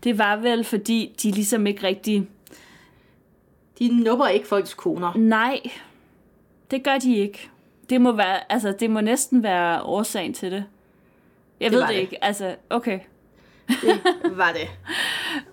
det 0.03 0.17
var 0.17 0.36
vel, 0.36 0.63
fordi 0.63 1.15
de 1.24 1.31
ligesom 1.31 1.67
ikke 1.67 1.88
rigtig... 1.88 2.27
De 3.79 4.03
nupper 4.03 4.27
ikke 4.27 4.48
folks 4.48 4.74
koner. 4.74 5.13
Nej, 5.17 5.60
det 6.72 6.84
gør 6.84 6.98
de 6.98 7.15
ikke. 7.15 7.50
Det 7.89 8.01
må, 8.01 8.12
være, 8.12 8.51
altså, 8.51 8.72
det 8.72 8.89
må 8.89 9.01
næsten 9.01 9.43
være 9.43 9.81
årsagen 9.84 10.34
til 10.34 10.51
det. 10.51 10.65
Jeg 11.59 11.71
Det 11.71 11.77
ved 11.77 11.81
det, 11.81 11.89
det. 11.89 11.95
ikke. 12.01 12.23
Altså, 12.23 12.55
okay. 12.69 12.99
Det 13.67 14.37
var 14.37 14.51
det. 14.51 14.69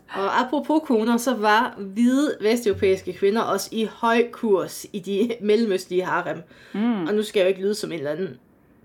Og 0.08 0.40
apropos 0.40 0.80
koner, 0.84 1.16
så 1.16 1.34
var 1.34 1.74
hvide 1.78 2.36
vesteuropæiske 2.40 3.12
kvinder 3.12 3.42
også 3.42 3.68
i 3.72 3.84
høj 3.92 4.30
kurs 4.32 4.86
i 4.92 4.98
de 4.98 5.34
mellemøstlige 5.40 6.04
harem. 6.04 6.42
Mm. 6.74 7.06
Og 7.06 7.14
nu 7.14 7.22
skal 7.22 7.40
jeg 7.40 7.44
jo 7.44 7.48
ikke 7.48 7.60
lyde 7.62 7.74
som 7.74 7.92
en 7.92 7.98
eller 7.98 8.10
anden 8.10 8.38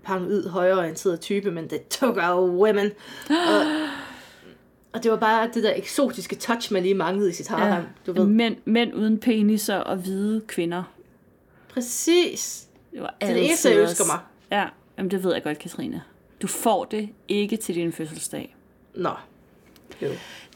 paranoid 0.04 0.48
højreorienteret 0.48 1.20
type, 1.20 1.50
men 1.50 1.70
det 1.70 1.88
took 1.88 2.16
our 2.16 2.50
women. 2.50 2.90
Og, 3.28 3.64
og 4.92 5.02
det 5.02 5.10
var 5.10 5.16
bare 5.16 5.50
det 5.54 5.62
der 5.62 5.72
eksotiske 5.76 6.36
touch, 6.36 6.72
man 6.72 6.82
lige 6.82 6.94
manglede 6.94 7.30
i 7.30 7.32
sit 7.32 7.48
harem, 7.48 7.72
ja. 7.72 7.80
du 8.06 8.12
ved. 8.12 8.26
Mænd, 8.26 8.56
mænd 8.64 8.94
uden 8.94 9.18
peniser 9.18 9.76
og 9.76 9.96
hvide 9.96 10.40
kvinder. 10.46 10.82
Præcis. 11.74 12.66
Det 12.92 13.00
var 13.00 13.14
Det 13.20 13.28
er 13.28 13.34
det 13.34 13.44
eneste, 13.44 13.70
jeg 13.70 13.78
ønsker 13.78 14.04
mig. 14.06 14.18
Ja, 14.50 14.66
jamen 14.98 15.10
det 15.10 15.24
ved 15.24 15.32
jeg 15.32 15.42
godt, 15.42 15.58
Katrine. 15.58 16.02
Du 16.42 16.46
får 16.46 16.84
det 16.84 17.08
ikke 17.28 17.56
til 17.56 17.74
din 17.74 17.92
fødselsdag. 17.92 18.56
Nå. 18.94 19.10
Jo. 20.02 20.08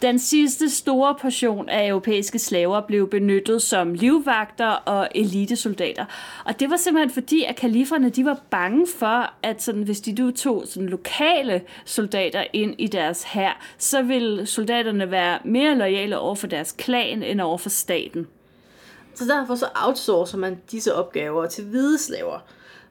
Den 0.03 0.19
sidste 0.19 0.71
store 0.71 1.15
portion 1.21 1.69
af 1.69 1.89
europæiske 1.89 2.39
slaver 2.39 2.81
blev 2.81 3.11
benyttet 3.11 3.63
som 3.63 3.95
livvagter 3.95 4.67
og 4.67 5.09
elitesoldater. 5.15 6.05
Og 6.45 6.61
det 6.61 6.71
var 6.71 6.77
simpelthen 6.77 7.11
fordi, 7.11 7.45
at 7.45 7.57
kaliferne 7.57 8.11
de 8.11 8.25
var 8.25 8.41
bange 8.51 8.87
for, 8.99 9.33
at 9.43 9.63
sådan, 9.63 9.83
hvis 9.83 10.01
de 10.01 10.13
nu 10.13 10.31
tog 10.31 10.65
sådan 10.67 10.89
lokale 10.89 11.63
soldater 11.85 12.45
ind 12.53 12.75
i 12.79 12.87
deres 12.87 13.23
hær, 13.23 13.61
så 13.79 14.03
ville 14.03 14.47
soldaterne 14.47 15.11
være 15.11 15.39
mere 15.45 15.75
lojale 15.75 16.19
over 16.19 16.35
for 16.35 16.47
deres 16.47 16.73
klan 16.73 17.23
end 17.23 17.41
over 17.41 17.59
for 17.59 17.69
staten. 17.69 18.27
Så 19.15 19.25
derfor 19.25 19.55
så 19.55 19.67
outsourcer 19.75 20.39
man 20.39 20.59
disse 20.71 20.95
opgaver 20.95 21.47
til 21.47 21.65
hvide 21.65 21.99
slaver. 21.99 22.39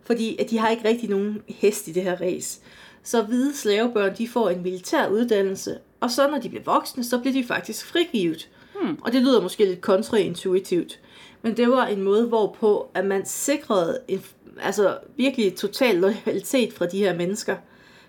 Fordi 0.04 0.38
at 0.40 0.50
de 0.50 0.58
har 0.58 0.70
ikke 0.70 0.88
rigtig 0.88 1.10
nogen 1.10 1.42
hest 1.48 1.88
i 1.88 1.92
det 1.92 2.04
her 2.04 2.22
race. 2.22 2.60
Så 3.06 3.22
hvide 3.22 3.56
slavebørn, 3.56 4.16
de 4.18 4.28
får 4.28 4.50
en 4.50 4.64
militær 4.64 5.08
uddannelse, 5.08 5.78
og 6.00 6.12
så 6.12 6.28
når 6.28 6.38
de 6.38 6.50
bliver 6.50 6.64
voksne, 6.64 7.04
så 7.04 7.20
bliver 7.20 7.34
de 7.34 7.44
faktisk 7.44 7.86
frigivet. 7.86 8.50
Hmm. 8.82 8.98
Og 9.02 9.12
det 9.12 9.22
lyder 9.22 9.42
måske 9.42 9.66
lidt 9.66 9.82
kontraintuitivt. 9.82 11.00
Men 11.42 11.58
det 11.58 11.70
var 11.70 11.86
en 11.86 12.02
måde, 12.02 12.28
hvorpå 12.28 12.90
at 12.94 13.06
man 13.06 13.26
sikrede 13.26 14.00
en, 14.08 14.22
altså 14.62 14.98
virkelig 15.18 15.56
total 15.56 15.96
loyalitet 15.96 16.74
fra 16.74 16.86
de 16.86 16.98
her 16.98 17.16
mennesker. 17.16 17.56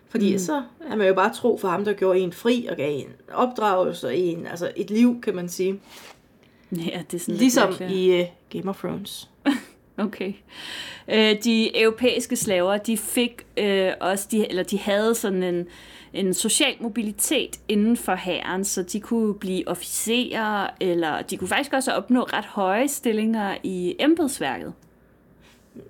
Fordi 0.08 0.32
mm. 0.32 0.38
så 0.38 0.62
er 0.90 0.96
man 0.96 1.08
jo 1.08 1.14
bare 1.14 1.34
tro 1.34 1.58
for 1.58 1.68
ham, 1.68 1.84
der 1.84 1.92
gjorde 1.92 2.18
en 2.18 2.32
fri 2.32 2.66
og 2.70 2.76
gav 2.76 2.98
en 2.98 3.12
opdragelse 3.32 4.06
og 4.06 4.16
en, 4.16 4.46
altså 4.46 4.72
et 4.76 4.90
liv, 4.90 5.20
kan 5.20 5.36
man 5.36 5.48
sige. 5.48 5.80
Ja, 6.72 7.02
det 7.10 7.16
er 7.16 7.18
sådan 7.18 7.34
Ligesom 7.34 7.74
lidt 7.78 7.92
i 7.92 8.20
uh, 8.20 8.26
Game 8.50 8.70
of 8.70 8.78
Thrones. 8.78 9.30
Okay. 9.98 10.32
Øh, 11.08 11.36
de 11.44 11.80
europæiske 11.82 12.36
slaver, 12.36 12.76
de 12.76 12.96
fik 12.96 13.46
øh, 13.56 13.92
også, 14.00 14.28
de, 14.30 14.48
eller 14.48 14.62
de 14.62 14.78
havde 14.78 15.14
sådan 15.14 15.42
en, 15.42 15.66
en 16.12 16.34
social 16.34 16.74
mobilitet 16.80 17.60
inden 17.68 17.96
for 17.96 18.14
hæren, 18.14 18.64
så 18.64 18.82
de 18.82 19.00
kunne 19.00 19.34
blive 19.34 19.68
officerer, 19.68 20.70
eller 20.80 21.22
de 21.22 21.36
kunne 21.36 21.48
faktisk 21.48 21.72
også 21.72 21.92
opnå 21.92 22.22
ret 22.22 22.44
høje 22.44 22.88
stillinger 22.88 23.56
i 23.62 23.96
embedsværket. 23.98 24.72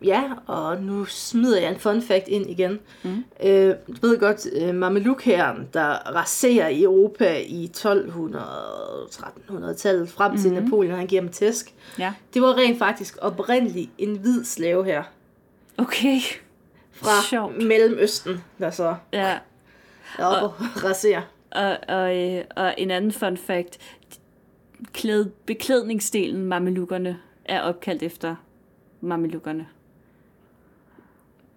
Ja, 0.04 0.22
og 0.46 0.82
nu 0.82 1.04
smider 1.04 1.60
jeg 1.60 1.70
en 1.70 1.78
fun 1.78 2.02
fact 2.02 2.28
ind 2.28 2.50
igen. 2.50 2.80
Mm. 3.02 3.24
Øh, 3.42 3.74
du 4.02 4.06
ved 4.06 4.18
godt, 4.18 4.46
øh, 4.52 4.74
Mamelukhæren, 4.74 5.68
der 5.74 5.88
raserer 6.14 6.68
i 6.68 6.82
Europa 6.82 7.38
i 7.46 7.70
1200-1300-tallet, 7.76 10.08
frem 10.08 10.32
mm. 10.32 10.38
til 10.38 10.52
Napoleon, 10.52 10.98
han 10.98 11.06
giver 11.06 11.20
dem 11.22 11.30
tæsk. 11.32 11.74
Ja. 11.98 12.14
Det 12.34 12.42
var 12.42 12.56
rent 12.56 12.78
faktisk 12.78 13.16
oprindeligt 13.20 13.90
en 13.98 14.16
hvid 14.18 14.44
slave 14.44 14.84
her 14.84 15.02
Okay. 15.78 16.18
fra 16.92 17.22
Sjovt. 17.30 17.64
Mellemøsten, 17.64 18.44
der 18.58 18.70
så 18.70 18.96
Ja. 19.12 19.38
er 20.18 20.24
oppe 20.24 20.46
og 20.46 20.54
raserer. 20.84 21.22
Og, 21.50 21.76
og, 21.88 22.16
øh, 22.18 22.44
og 22.56 22.74
en 22.78 22.90
anden 22.90 23.12
fun 23.12 23.36
fact. 23.36 23.78
Klæd, 24.92 25.24
beklædningsdelen, 25.46 26.46
mamelukkerne, 26.46 27.18
er 27.44 27.60
opkaldt 27.60 28.02
efter 28.02 28.36
mamelukkerne. 29.00 29.66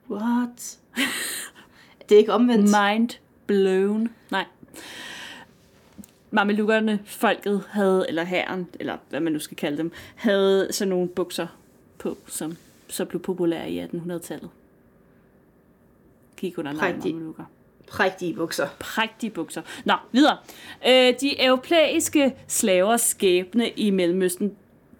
What? 0.10 0.78
det 2.10 2.16
er 2.16 2.20
ikke 2.20 2.34
omvendt. 2.34 2.66
Mind 2.66 3.10
blown. 3.48 4.10
Nej. 4.32 4.46
Mamelukkerne, 6.32 7.00
folket 7.06 7.64
havde, 7.70 8.06
eller 8.08 8.24
herren, 8.24 8.68
eller 8.80 8.98
hvad 9.10 9.20
man 9.20 9.34
nu 9.34 9.40
skal 9.40 9.58
kalde 9.58 9.78
dem, 9.78 9.92
havde 10.16 10.68
sådan 10.72 10.90
nogle 10.90 11.08
bukser 11.08 11.48
på, 11.98 12.18
som 12.28 12.58
så 12.88 13.06
blev 13.06 13.22
populære 13.22 13.72
i 13.72 13.84
1800-tallet. 13.84 14.50
Kig 16.38 16.60
under 16.60 16.76
Prægtig. 16.80 17.14
mamelukker. 17.16 17.44
Prægtige 17.88 18.34
bukser. 18.34 18.68
Prægtige 18.80 19.30
bukser. 19.30 19.62
Nå, 19.86 19.94
videre. 20.12 20.38
Øh, 20.88 21.14
de 21.22 21.46
europæiske 21.46 22.36
slavers 22.48 23.02
skæbne 23.02 23.70
i 23.70 23.90
Mellemøsten, 23.90 24.56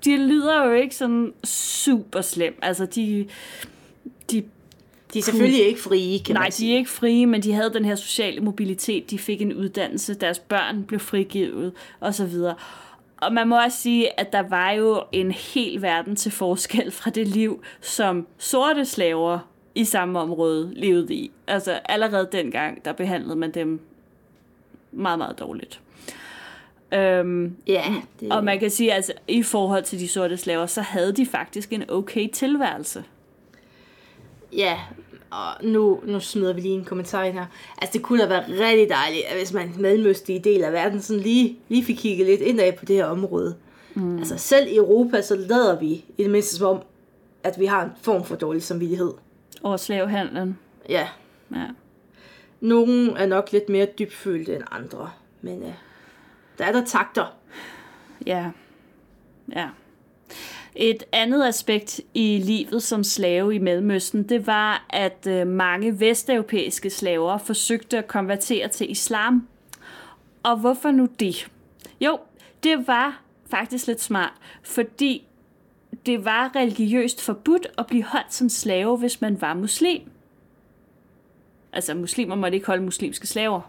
de 0.06 0.18
lyder 0.18 0.66
jo 0.66 0.72
ikke 0.74 0.96
sådan 0.96 1.34
super 1.44 2.22
slem. 2.22 2.60
Altså, 2.62 2.86
de, 2.86 3.28
de 4.32 4.44
De 5.14 5.20
er 5.20 5.24
selvfølgelig 5.24 5.66
ikke 5.66 5.80
frie, 5.82 6.20
kan 6.20 6.36
Nej, 6.36 6.42
man 6.44 6.52
de 6.52 6.56
sige. 6.56 6.74
er 6.74 6.78
ikke 6.78 6.90
frie, 6.90 7.26
men 7.26 7.44
de 7.44 7.54
havde 7.54 7.74
den 7.74 7.86
her 7.86 7.96
sociale 7.96 8.42
mobilitet. 8.42 9.12
De 9.12 9.18
fik 9.20 9.42
en 9.42 9.54
uddannelse, 9.54 10.14
deres 10.14 10.40
børn 10.40 10.84
blev 10.84 11.00
frigivet 11.00 11.74
osv. 12.02 12.34
Og 13.22 13.34
man 13.34 13.48
må 13.48 13.64
også 13.64 13.78
sige, 13.78 14.20
at 14.20 14.34
der 14.34 14.44
var 14.50 14.72
jo 14.72 15.04
en 15.12 15.32
hel 15.32 15.82
verden 15.82 16.16
til 16.16 16.32
forskel 16.32 16.92
fra 16.92 17.10
det 17.10 17.28
liv, 17.28 17.64
som 17.82 18.28
sorte 18.38 18.86
slaver 18.86 19.40
i 19.76 19.84
samme 19.84 20.20
område 20.20 20.72
levede 20.74 21.14
i. 21.14 21.32
Altså 21.48 21.80
allerede 21.86 22.30
dengang, 22.32 22.86
der 22.86 22.94
behandlede 22.94 23.36
man 23.36 23.52
dem 23.52 23.80
meget, 24.92 25.18
meget 25.18 25.40
dårligt. 25.40 25.82
Øhm, 26.94 27.56
Ja, 27.68 27.84
det, 28.20 28.32
og 28.32 28.44
man 28.44 28.60
kan 28.60 28.70
sige, 28.70 28.92
at 28.92 28.96
altså, 28.96 29.14
i 29.28 29.44
forhold 29.44 29.84
til 29.84 30.00
de 30.00 30.08
sorte 30.08 30.38
slaver, 30.38 30.66
så 30.66 30.82
havde 30.82 31.12
de 31.12 31.26
faktisk 31.26 31.74
en 31.74 31.84
okay 31.90 32.28
tilværelse. 32.34 33.04
Ja, 34.54 34.80
og 35.32 35.66
nu, 35.66 36.02
nu 36.06 36.20
smider 36.20 36.54
vi 36.54 36.62
lige 36.62 36.74
en 36.74 36.86
kommentar 36.86 37.24
ind 37.24 37.34
her. 37.34 37.46
Altså, 37.82 37.94
det 37.94 38.02
kunne 38.02 38.24
da 38.24 38.28
være 38.28 38.44
rigtig 38.70 38.90
dejligt, 38.90 39.24
hvis 39.38 39.54
man 39.54 39.74
mellemøstlige 39.80 40.40
del 40.40 40.64
af 40.64 40.74
verden 40.74 41.02
sådan 41.02 41.22
lige, 41.24 41.60
lige 41.70 41.86
fik 41.86 41.96
kigget 41.96 42.28
lidt 42.28 42.42
indad 42.42 42.74
på 42.74 42.86
det 42.86 42.96
her 42.96 43.06
område. 43.06 43.56
Mm. 43.94 44.18
Altså, 44.18 44.38
selv 44.38 44.68
i 44.68 44.76
Europa, 44.76 45.22
så 45.22 45.36
lader 45.36 45.80
vi 45.80 45.88
i 45.88 46.24
det 46.24 46.30
mindste 46.32 46.56
som 46.56 46.68
om, 46.68 46.82
at 47.44 47.60
vi 47.60 47.66
har 47.66 47.84
en 47.84 47.92
form 48.02 48.24
for 48.24 48.36
dårlig 48.36 48.64
samvittighed. 48.64 49.14
Over 49.64 49.78
slavehandlen. 49.78 50.58
Ja, 50.90 51.08
Ja. 51.56 51.66
nogle 52.62 53.14
er 53.18 53.26
nok 53.26 53.52
lidt 53.52 53.70
mere 53.70 53.88
dybfølte 54.00 54.56
end 54.56 54.64
andre, 54.72 55.10
men 55.42 55.64
øh, 55.64 55.74
der 56.58 56.66
er 56.66 56.72
der 56.72 56.86
takter. 56.86 57.26
Ja. 58.26 58.52
Ja. 59.56 59.68
Et 60.82 61.04
andet 61.12 61.48
aspekt 61.48 62.02
i 62.14 62.38
livet 62.44 62.84
som 62.84 63.04
slave 63.04 63.56
i 63.56 63.58
Mellemøsten, 63.58 64.30
det 64.30 64.48
var, 64.48 64.86
at 64.90 65.28
øh, 65.28 65.48
mange 65.48 66.00
vesteuropæiske 66.00 66.90
slaver 66.90 67.38
forsøgte 67.38 67.98
at 67.98 68.08
konvertere 68.08 68.68
til 68.68 68.92
islam. 68.92 69.48
Og 70.44 70.58
hvorfor 70.58 70.92
nu 70.92 71.08
det? 71.20 71.52
Jo, 72.02 72.20
det 72.64 72.88
var 72.88 73.22
faktisk 73.50 73.88
lidt 73.88 74.02
smart, 74.02 74.34
fordi 74.64 75.28
det 76.06 76.26
var 76.26 76.56
religiøst 76.56 77.22
forbudt 77.22 77.68
at 77.78 77.88
blive 77.88 78.04
holdt 78.04 78.34
som 78.34 78.50
slave, 78.50 78.98
hvis 78.98 79.22
man 79.22 79.42
var 79.42 79.54
muslim. 79.54 80.02
Altså, 81.74 81.94
muslimer 81.94 82.36
måtte 82.36 82.56
ikke 82.56 82.68
holde 82.68 82.84
muslimske 82.84 83.28
slaver. 83.28 83.62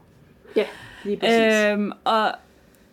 Ja, 0.57 0.67
lige 1.05 1.17
præcis. 1.17 1.55
Øh, 1.55 1.73
Øhm, 1.73 1.93
og 2.05 2.33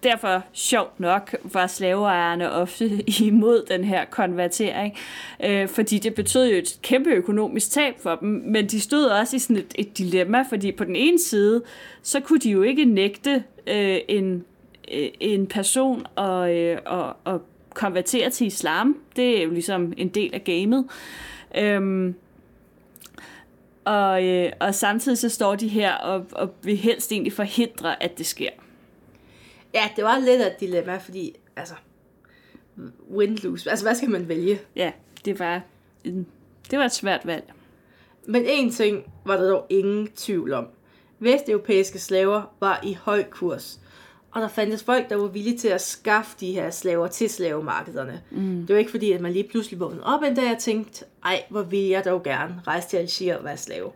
derfor, 0.04 0.44
sjovt 0.54 1.00
nok, 1.00 1.36
var 1.44 1.68
slaveejerne 1.68 2.52
ofte 2.52 2.90
imod 3.28 3.66
den 3.70 3.84
her 3.84 4.06
konvertering, 4.06 4.98
øh, 5.44 5.68
fordi 5.68 6.00
det 6.00 6.16
betød 6.16 6.50
jo 6.50 6.58
et 6.58 6.80
kæmpe 6.82 7.10
økonomisk 7.10 7.72
tab 7.72 7.94
for 8.00 8.16
dem, 8.16 8.30
men 8.30 8.68
de 8.68 8.82
stod 8.82 9.06
også 9.06 9.36
i 9.36 9.40
sådan 9.40 9.58
et, 9.58 9.74
et 9.76 9.98
dilemma, 9.98 10.42
fordi 10.50 10.72
på 10.72 10.84
den 10.84 10.96
ene 10.96 11.20
side, 11.20 11.64
så 12.02 12.20
kunne 12.20 12.40
de 12.40 12.50
jo 12.50 12.62
ikke 12.62 12.86
nægte 12.86 13.44
øh, 13.68 14.00
en, 14.08 14.46
øh, 14.94 15.10
en 15.20 15.48
person 15.48 16.06
at, 16.18 16.56
øh, 16.56 16.78
at, 16.86 17.34
at 17.34 17.42
konvertere 17.74 18.30
til 18.30 18.48
islam. 18.48 18.98
Det 19.16 19.40
er 19.40 19.44
jo 19.44 19.50
ligesom 19.50 19.94
en 19.98 20.08
del 20.08 20.30
af 20.34 20.44
gamet. 20.44 20.86
Øhm, 21.58 22.16
og, 23.86 24.26
øh, 24.26 24.52
og 24.60 24.76
samtidig 24.76 25.18
så 25.18 25.30
står 25.30 25.56
de 25.56 25.68
her 25.68 25.94
og, 25.94 26.26
og 26.32 26.54
vil 26.64 26.78
helst 26.78 27.12
egentlig 27.12 27.34
forhindre, 27.34 28.04
at 28.04 28.18
det 28.18 28.26
sker 28.26 28.50
ja, 29.78 29.90
det 29.96 30.04
var 30.04 30.20
lidt 30.20 30.42
af 30.42 30.48
et 30.48 30.60
dilemma, 30.60 30.98
fordi, 30.98 31.36
altså, 31.56 31.74
win-lose. 33.12 33.70
Altså, 33.70 33.86
hvad 33.86 33.96
skal 33.96 34.10
man 34.10 34.28
vælge? 34.28 34.60
Ja, 34.76 34.92
det 35.26 35.40
var, 35.40 35.62
en, 36.04 36.28
det 36.72 36.80
var 36.80 36.86
et 36.86 36.94
svært 36.94 37.22
valg. 37.26 37.54
Men 38.28 38.44
en 38.46 38.72
ting 38.72 39.14
var 39.26 39.38
der 39.38 39.50
dog 39.50 39.66
ingen 39.70 40.08
tvivl 40.08 40.54
om. 40.54 40.68
Vesteuropæiske 41.20 42.00
slaver 42.00 42.42
var 42.60 42.80
i 42.84 42.94
høj 42.94 43.24
kurs. 43.24 43.80
Og 44.32 44.42
der 44.42 44.48
fandtes 44.48 44.84
folk, 44.84 45.10
der 45.10 45.16
var 45.16 45.28
villige 45.28 45.58
til 45.58 45.68
at 45.68 45.82
skaffe 45.82 46.36
de 46.40 46.52
her 46.52 46.70
slaver 46.70 47.08
til 47.08 47.30
slavemarkederne. 47.30 48.22
Mm. 48.32 48.66
Det 48.68 48.74
var 48.74 48.80
ikke 48.80 48.92
fordi, 48.92 49.12
at 49.12 49.22
man 49.22 49.34
lige 49.34 49.48
pludselig 49.50 49.80
vågnede 49.80 50.04
op 50.04 50.24
en 50.24 50.36
dag 50.36 50.52
og 50.52 50.58
tænkte, 50.58 51.06
ej, 51.24 51.44
hvor 51.50 51.62
vil 51.62 51.88
jeg 51.88 52.06
dog 52.06 52.24
gerne 52.24 52.62
rejse 52.68 52.88
til 52.88 52.98
Algier 52.98 53.38
og 53.38 53.44
være 53.44 53.58
slave. 53.58 53.92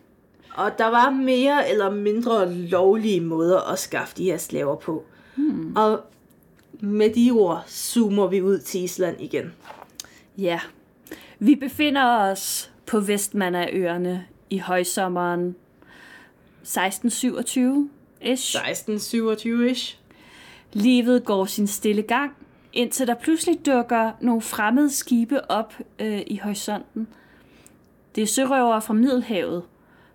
og 0.56 0.70
der 0.78 0.86
var 0.86 1.10
mere 1.10 1.70
eller 1.70 1.90
mindre 1.90 2.52
lovlige 2.54 3.20
måder 3.20 3.72
at 3.72 3.78
skaffe 3.78 4.16
de 4.16 4.24
her 4.24 4.36
slaver 4.36 4.76
på. 4.76 5.04
Mm. 5.36 5.76
Og 5.76 6.00
med 6.80 7.14
de 7.14 7.30
ord 7.30 7.64
zoomer 7.66 8.26
vi 8.26 8.42
ud 8.42 8.58
til 8.58 8.82
Island 8.84 9.20
igen. 9.20 9.52
Ja. 10.38 10.60
Vi 11.38 11.54
befinder 11.54 12.04
os 12.06 12.70
på 12.86 13.00
Vestmannaøerne 13.00 14.26
i 14.50 14.58
højsommeren 14.58 15.56
1627-ish. 16.64 18.56
1627-ish. 18.56 19.96
Livet 20.72 21.24
går 21.24 21.44
sin 21.44 21.66
stille 21.66 22.02
gang, 22.02 22.32
indtil 22.72 23.06
der 23.06 23.14
pludselig 23.14 23.66
dukker 23.66 24.12
nogle 24.20 24.42
fremmede 24.42 24.90
skibe 24.90 25.50
op 25.50 25.74
øh, 25.98 26.22
i 26.26 26.36
horisonten. 26.42 27.08
Det 28.14 28.22
er 28.22 28.26
sørøvere 28.26 28.82
fra 28.82 28.94
Middelhavet, 28.94 29.62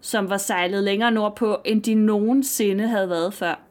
som 0.02 0.30
var 0.30 0.38
sejlet 0.38 0.84
længere 0.84 1.12
nordpå, 1.12 1.58
end 1.66 1.84
de 1.84 1.94
nogensinde 1.94 2.88
havde 2.88 3.10
været 3.10 3.34
før. 3.34 3.67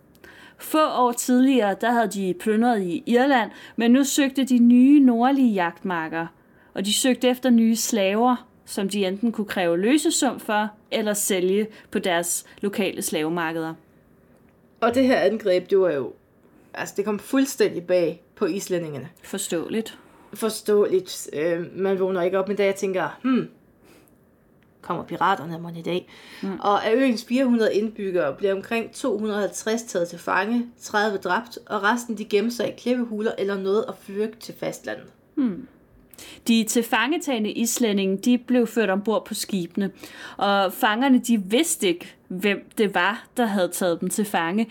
Få 0.58 0.88
år 0.88 1.12
tidligere, 1.12 1.76
der 1.80 1.90
havde 1.90 2.08
de 2.08 2.34
plyndret 2.40 2.82
i 2.82 3.02
Irland, 3.06 3.50
men 3.76 3.90
nu 3.90 4.04
søgte 4.04 4.44
de 4.44 4.58
nye 4.58 5.00
nordlige 5.00 5.52
jagtmarker, 5.52 6.26
og 6.74 6.84
de 6.84 6.92
søgte 6.92 7.28
efter 7.28 7.50
nye 7.50 7.76
slaver, 7.76 8.48
som 8.64 8.88
de 8.88 9.06
enten 9.06 9.32
kunne 9.32 9.46
kræve 9.46 9.78
løsesum 9.78 10.40
for, 10.40 10.70
eller 10.90 11.14
sælge 11.14 11.66
på 11.90 11.98
deres 11.98 12.46
lokale 12.60 13.02
slavemarkeder. 13.02 13.74
Og 14.80 14.94
det 14.94 15.06
her 15.06 15.18
angreb, 15.18 15.70
det 15.70 15.78
var 15.78 15.90
jo, 15.90 16.12
altså 16.74 16.94
det 16.96 17.04
kom 17.04 17.18
fuldstændig 17.18 17.82
bag 17.86 18.22
på 18.34 18.46
islændingene. 18.46 19.08
Forståeligt. 19.22 19.98
Forståeligt. 20.34 21.30
Øh, 21.32 21.66
man 21.76 22.00
vågner 22.00 22.22
ikke 22.22 22.38
op 22.38 22.50
en 22.50 22.56
dag 22.56 22.68
og 22.68 22.74
tænker, 22.74 23.18
hmm, 23.22 23.48
kommer 24.86 25.04
piraterne 25.04 25.58
mon 25.58 25.76
i 25.76 25.82
dag. 25.82 26.08
Mm. 26.42 26.60
Og 26.60 26.86
af 26.86 26.94
øens 26.94 27.24
400 27.24 27.74
indbyggere 27.74 28.34
bliver 28.34 28.54
omkring 28.54 28.92
250 28.92 29.82
taget 29.82 30.08
til 30.08 30.18
fange, 30.18 30.66
30 30.80 31.18
dræbt, 31.18 31.58
og 31.66 31.82
resten 31.82 32.18
de 32.18 32.24
gemmer 32.24 32.50
sig 32.50 32.68
i 32.68 32.72
klippehuler 32.78 33.32
eller 33.38 33.58
noget 33.58 33.84
og 33.84 33.94
flygte 34.00 34.40
til 34.40 34.54
fastlandet. 34.60 35.06
Hmm. 35.34 35.68
De 36.48 36.64
tilfangetagende 36.64 37.50
islændinge, 37.50 38.16
de 38.16 38.38
blev 38.38 38.66
ført 38.66 38.90
ombord 38.90 39.26
på 39.26 39.34
skibene, 39.34 39.90
og 40.36 40.72
fangerne, 40.72 41.18
de 41.18 41.42
vidste 41.42 41.88
ikke, 41.88 42.14
hvem 42.28 42.70
det 42.78 42.94
var, 42.94 43.26
der 43.36 43.46
havde 43.46 43.68
taget 43.68 44.00
dem 44.00 44.10
til 44.10 44.24
fange. 44.24 44.68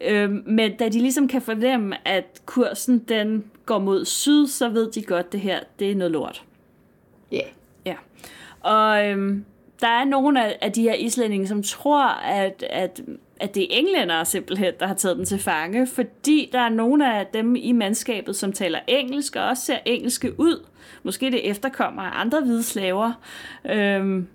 Øhm, 0.00 0.42
men 0.46 0.76
da 0.76 0.88
de 0.88 0.98
ligesom 0.98 1.28
kan 1.28 1.42
fornemme, 1.42 2.08
at 2.08 2.42
kursen 2.46 2.98
den 2.98 3.44
går 3.66 3.78
mod 3.78 4.04
syd, 4.04 4.46
så 4.46 4.68
ved 4.68 4.92
de 4.92 5.02
godt, 5.02 5.26
at 5.26 5.32
det 5.32 5.40
her 5.40 5.60
det 5.78 5.90
er 5.90 5.94
noget 5.94 6.10
lort. 6.10 6.44
Ja. 7.32 7.36
Yeah. 7.36 7.48
Ja. 7.86 7.94
Og 8.60 9.06
øhm, 9.06 9.44
der 9.80 9.88
er 9.88 10.04
nogle 10.04 10.44
af, 10.44 10.58
af 10.60 10.72
de 10.72 10.82
her 10.82 10.94
islændinge, 10.94 11.46
som 11.46 11.62
tror, 11.62 12.04
at, 12.24 12.64
at, 12.70 13.00
at 13.40 13.54
det 13.54 13.62
er 13.62 13.66
englændere 13.78 14.24
simpelthen, 14.24 14.72
der 14.80 14.86
har 14.86 14.94
taget 14.94 15.16
dem 15.16 15.24
til 15.24 15.38
fange, 15.38 15.86
fordi 15.86 16.48
der 16.52 16.58
er 16.60 16.68
nogle 16.68 17.14
af 17.14 17.26
dem 17.26 17.56
i 17.56 17.72
mandskabet, 17.72 18.36
som 18.36 18.52
taler 18.52 18.78
engelsk 18.86 19.36
og 19.36 19.44
også 19.44 19.64
ser 19.64 19.78
engelske 19.84 20.40
ud. 20.40 20.66
Måske 21.02 21.30
det 21.30 21.50
efterkommer 21.50 22.02
af 22.02 22.20
andre 22.20 22.40
hvide 22.40 22.62
slaver 22.62 23.12
øhm, 23.70 24.26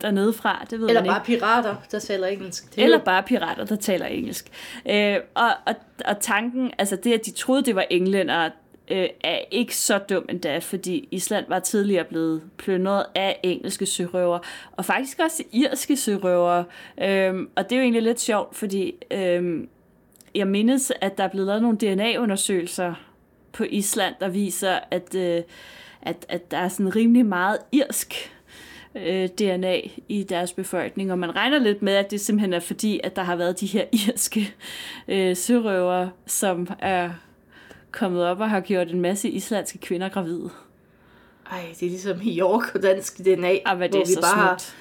dernede 0.00 0.32
fra, 0.32 0.64
det 0.70 0.80
ved 0.80 0.88
Eller 0.88 1.00
man 1.00 1.04
ikke. 1.04 1.14
bare 1.14 1.24
pirater, 1.24 1.74
der 1.92 1.98
taler 1.98 2.26
engelsk. 2.26 2.70
Det 2.74 2.80
er 2.80 2.84
Eller 2.84 2.98
jo- 2.98 3.04
bare 3.04 3.22
pirater, 3.22 3.64
der 3.64 3.76
taler 3.76 4.06
engelsk. 4.06 4.48
Øh, 4.90 5.16
og, 5.34 5.48
og, 5.66 5.74
og 6.04 6.20
tanken, 6.20 6.70
altså 6.78 6.96
det, 6.96 7.12
at 7.12 7.26
de 7.26 7.30
troede, 7.30 7.62
det 7.62 7.76
var 7.76 7.84
englændere, 7.90 8.50
øh, 8.92 9.08
er 9.24 9.38
ikke 9.50 9.76
så 9.76 9.98
dum 9.98 10.24
endda, 10.28 10.58
fordi 10.58 11.08
Island 11.10 11.44
var 11.48 11.58
tidligere 11.58 12.04
blevet 12.04 12.42
plyndret 12.56 13.04
af 13.14 13.40
engelske 13.42 13.86
sørøver, 13.86 14.38
og 14.72 14.84
faktisk 14.84 15.18
også 15.18 15.42
irske 15.52 15.96
sørøver. 15.96 16.64
Øh, 17.02 17.34
og 17.56 17.64
det 17.64 17.72
er 17.72 17.76
jo 17.76 17.82
egentlig 17.82 18.02
lidt 18.02 18.20
sjovt, 18.20 18.56
fordi 18.56 18.94
øh, 19.10 19.64
jeg 20.34 20.46
mindes, 20.46 20.92
at 21.00 21.18
der 21.18 21.24
er 21.24 21.28
blevet 21.28 21.46
lavet 21.46 21.62
nogle 21.62 21.78
DNA-undersøgelser 21.78 22.94
på 23.52 23.64
Island, 23.64 24.14
der 24.20 24.28
viser, 24.28 24.78
at, 24.90 25.14
øh, 25.14 25.42
at, 26.02 26.26
at 26.28 26.50
der 26.50 26.58
er 26.58 26.68
sådan 26.68 26.96
rimelig 26.96 27.26
meget 27.26 27.58
irsk 27.72 28.32
øh, 28.94 29.28
DNA 29.28 29.80
i 30.08 30.22
deres 30.22 30.52
befolkning, 30.52 31.12
og 31.12 31.18
man 31.18 31.36
regner 31.36 31.58
lidt 31.58 31.82
med, 31.82 31.92
at 31.92 32.10
det 32.10 32.20
simpelthen 32.20 32.52
er 32.52 32.60
fordi, 32.60 33.00
at 33.04 33.16
der 33.16 33.22
har 33.22 33.36
været 33.36 33.60
de 33.60 33.66
her 33.66 33.84
irske 34.08 34.54
øh, 35.08 35.36
sørøver, 35.36 36.08
som 36.26 36.68
er 36.78 37.10
kommet 37.92 38.24
op 38.24 38.40
og 38.40 38.50
har 38.50 38.60
gjort 38.60 38.90
en 38.90 39.00
masse 39.00 39.28
islandske 39.28 39.78
kvinder 39.78 40.08
gravide. 40.08 40.50
Ej, 41.50 41.60
det 41.80 41.86
er 41.86 41.90
ligesom 41.90 42.20
i 42.22 42.38
York 42.40 42.74
og 42.74 42.82
dansk 42.82 43.18
DNA, 43.18 43.56
Og 43.66 43.76
hvad 43.76 43.88
det 43.88 43.94
hvor 43.96 44.02
er 44.02 44.06
vi 44.06 44.12
så 44.14 44.20
bare 44.20 44.34
har 44.36 44.58
smukt. 44.58 44.74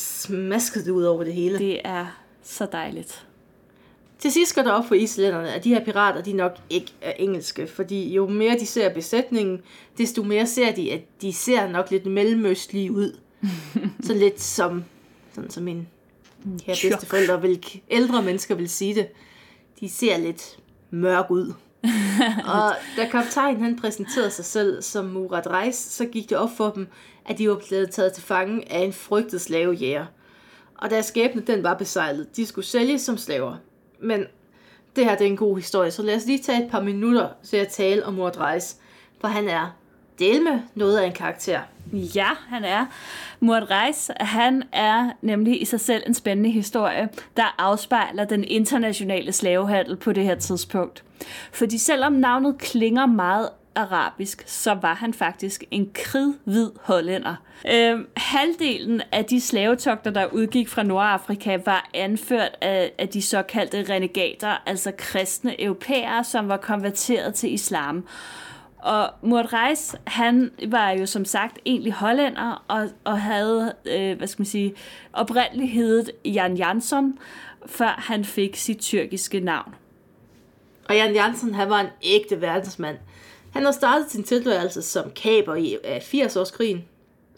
smasket 0.00 0.84
det 0.84 0.90
ud 0.90 1.02
over 1.04 1.24
det 1.24 1.32
hele. 1.34 1.58
Det. 1.58 1.80
Er 1.84 2.06
så 2.42 2.66
dejligt. 2.72 3.26
Til 4.18 4.32
sidst 4.32 4.54
går 4.54 4.62
det 4.62 4.72
op 4.72 4.86
for 4.86 4.94
islænderne, 4.94 5.52
at 5.54 5.64
de 5.64 5.68
her 5.68 5.84
pirater, 5.84 6.22
de 6.22 6.32
nok 6.32 6.56
ikke 6.70 6.92
er 7.02 7.12
engelske, 7.12 7.66
fordi 7.66 8.14
jo 8.14 8.28
mere 8.28 8.58
de 8.58 8.66
ser 8.66 8.94
besætningen, 8.94 9.62
desto 9.98 10.22
mere 10.22 10.46
ser 10.46 10.72
de, 10.74 10.92
at 10.92 11.00
de 11.22 11.32
ser 11.32 11.68
nok 11.68 11.90
lidt 11.90 12.06
mellemøstlige 12.06 12.92
ud. 12.92 13.16
så 14.06 14.14
lidt 14.14 14.40
som, 14.40 14.84
sådan 15.34 15.50
som 15.50 15.62
min 15.62 15.88
Tjok. 16.44 16.76
bedsteforældre 16.90 17.42
vil, 17.42 17.64
ældre 17.90 18.22
mennesker 18.22 18.54
vil 18.54 18.68
sige 18.68 18.94
det. 18.94 19.08
De 19.80 19.88
ser 19.88 20.18
lidt 20.18 20.58
mørk 20.90 21.30
ud. 21.30 21.52
og 22.54 22.72
da 22.96 23.08
kaptajnen 23.10 23.62
han 23.62 23.78
præsenterede 23.78 24.30
sig 24.30 24.44
selv 24.44 24.82
som 24.82 25.04
Murat 25.04 25.46
Reis, 25.46 25.76
så 25.76 26.04
gik 26.04 26.30
det 26.30 26.38
op 26.38 26.50
for 26.56 26.70
dem, 26.70 26.88
at 27.26 27.38
de 27.38 27.48
var 27.48 27.60
blevet 27.68 27.90
taget 27.90 28.12
til 28.12 28.22
fange 28.22 28.72
af 28.72 28.80
en 28.80 28.92
frygtet 28.92 29.40
slavejæger. 29.40 30.06
Og 30.78 30.90
deres 30.90 31.06
skæbne 31.06 31.42
den 31.42 31.62
var 31.62 31.74
besejlet. 31.74 32.36
De 32.36 32.46
skulle 32.46 32.64
sælges 32.64 33.02
som 33.02 33.16
slaver. 33.16 33.56
Men 34.00 34.24
det 34.96 35.04
her 35.04 35.16
det 35.16 35.26
er 35.26 35.30
en 35.30 35.36
god 35.36 35.56
historie, 35.56 35.90
så 35.90 36.02
lad 36.02 36.16
os 36.16 36.26
lige 36.26 36.42
tage 36.42 36.64
et 36.64 36.70
par 36.70 36.82
minutter 36.82 37.28
til 37.44 37.56
at 37.56 37.68
tale 37.68 38.06
om 38.06 38.14
Murat 38.14 38.40
Reis. 38.40 38.76
For 39.20 39.28
han 39.28 39.48
er 39.48 39.76
del 40.18 40.42
med 40.42 40.60
noget 40.74 40.98
af 40.98 41.06
en 41.06 41.12
karakter. 41.12 41.60
Ja, 41.92 42.28
han 42.48 42.64
er. 42.64 42.86
Murat 43.40 43.70
Reis, 43.70 44.10
han 44.20 44.62
er 44.72 45.10
nemlig 45.22 45.62
i 45.62 45.64
sig 45.64 45.80
selv 45.80 46.02
en 46.06 46.14
spændende 46.14 46.50
historie, 46.50 47.08
der 47.36 47.54
afspejler 47.58 48.24
den 48.24 48.44
internationale 48.44 49.32
slavehandel 49.32 49.96
på 49.96 50.12
det 50.12 50.24
her 50.24 50.34
tidspunkt. 50.34 51.04
Fordi 51.52 51.78
selvom 51.78 52.12
navnet 52.12 52.58
klinger 52.58 53.06
meget 53.06 53.48
arabisk, 53.74 54.42
så 54.46 54.74
var 54.74 54.94
han 54.94 55.14
faktisk 55.14 55.64
en 55.70 55.90
kridhvid 55.94 56.70
hollænder. 56.80 57.34
Øhm, 57.72 58.06
halvdelen 58.16 59.02
af 59.12 59.24
de 59.24 59.40
slavetogter, 59.40 60.10
der 60.10 60.26
udgik 60.26 60.68
fra 60.68 60.82
Nordafrika, 60.82 61.58
var 61.64 61.90
anført 61.94 62.56
af, 62.60 62.92
af 62.98 63.08
de 63.08 63.22
såkaldte 63.22 63.94
renegater, 63.94 64.62
altså 64.66 64.92
kristne 64.98 65.62
europæere, 65.62 66.24
som 66.24 66.48
var 66.48 66.56
konverteret 66.56 67.34
til 67.34 67.52
islam. 67.52 68.06
Og 68.78 69.10
Murat 69.22 69.52
Reis, 69.52 69.96
han 70.06 70.50
var 70.68 70.90
jo 70.90 71.06
som 71.06 71.24
sagt 71.24 71.58
egentlig 71.66 71.92
hollænder, 71.92 72.64
og, 72.68 72.88
og 73.04 73.20
havde, 73.20 73.74
øh, 73.84 74.16
hvad 74.18 74.26
skal 74.28 74.40
man 74.40 74.46
sige, 74.46 74.74
oprindeligt 75.12 75.72
heddet 75.72 76.10
Jan 76.24 76.56
Jansson, 76.56 77.18
før 77.66 77.94
han 77.98 78.24
fik 78.24 78.56
sit 78.56 78.78
tyrkiske 78.78 79.40
navn. 79.40 79.74
Og 80.88 80.96
Jan 80.96 81.14
Jansen, 81.14 81.54
han 81.54 81.70
var 81.70 81.80
en 81.80 81.86
ægte 82.02 82.40
verdensmand. 82.40 82.96
Han 83.52 83.64
har 83.64 83.72
startet 83.72 84.10
sin 84.10 84.22
tilværelse 84.22 84.82
som 84.82 85.10
kaber 85.10 85.54
i 85.54 85.76
80-årskrigen, 85.84 86.78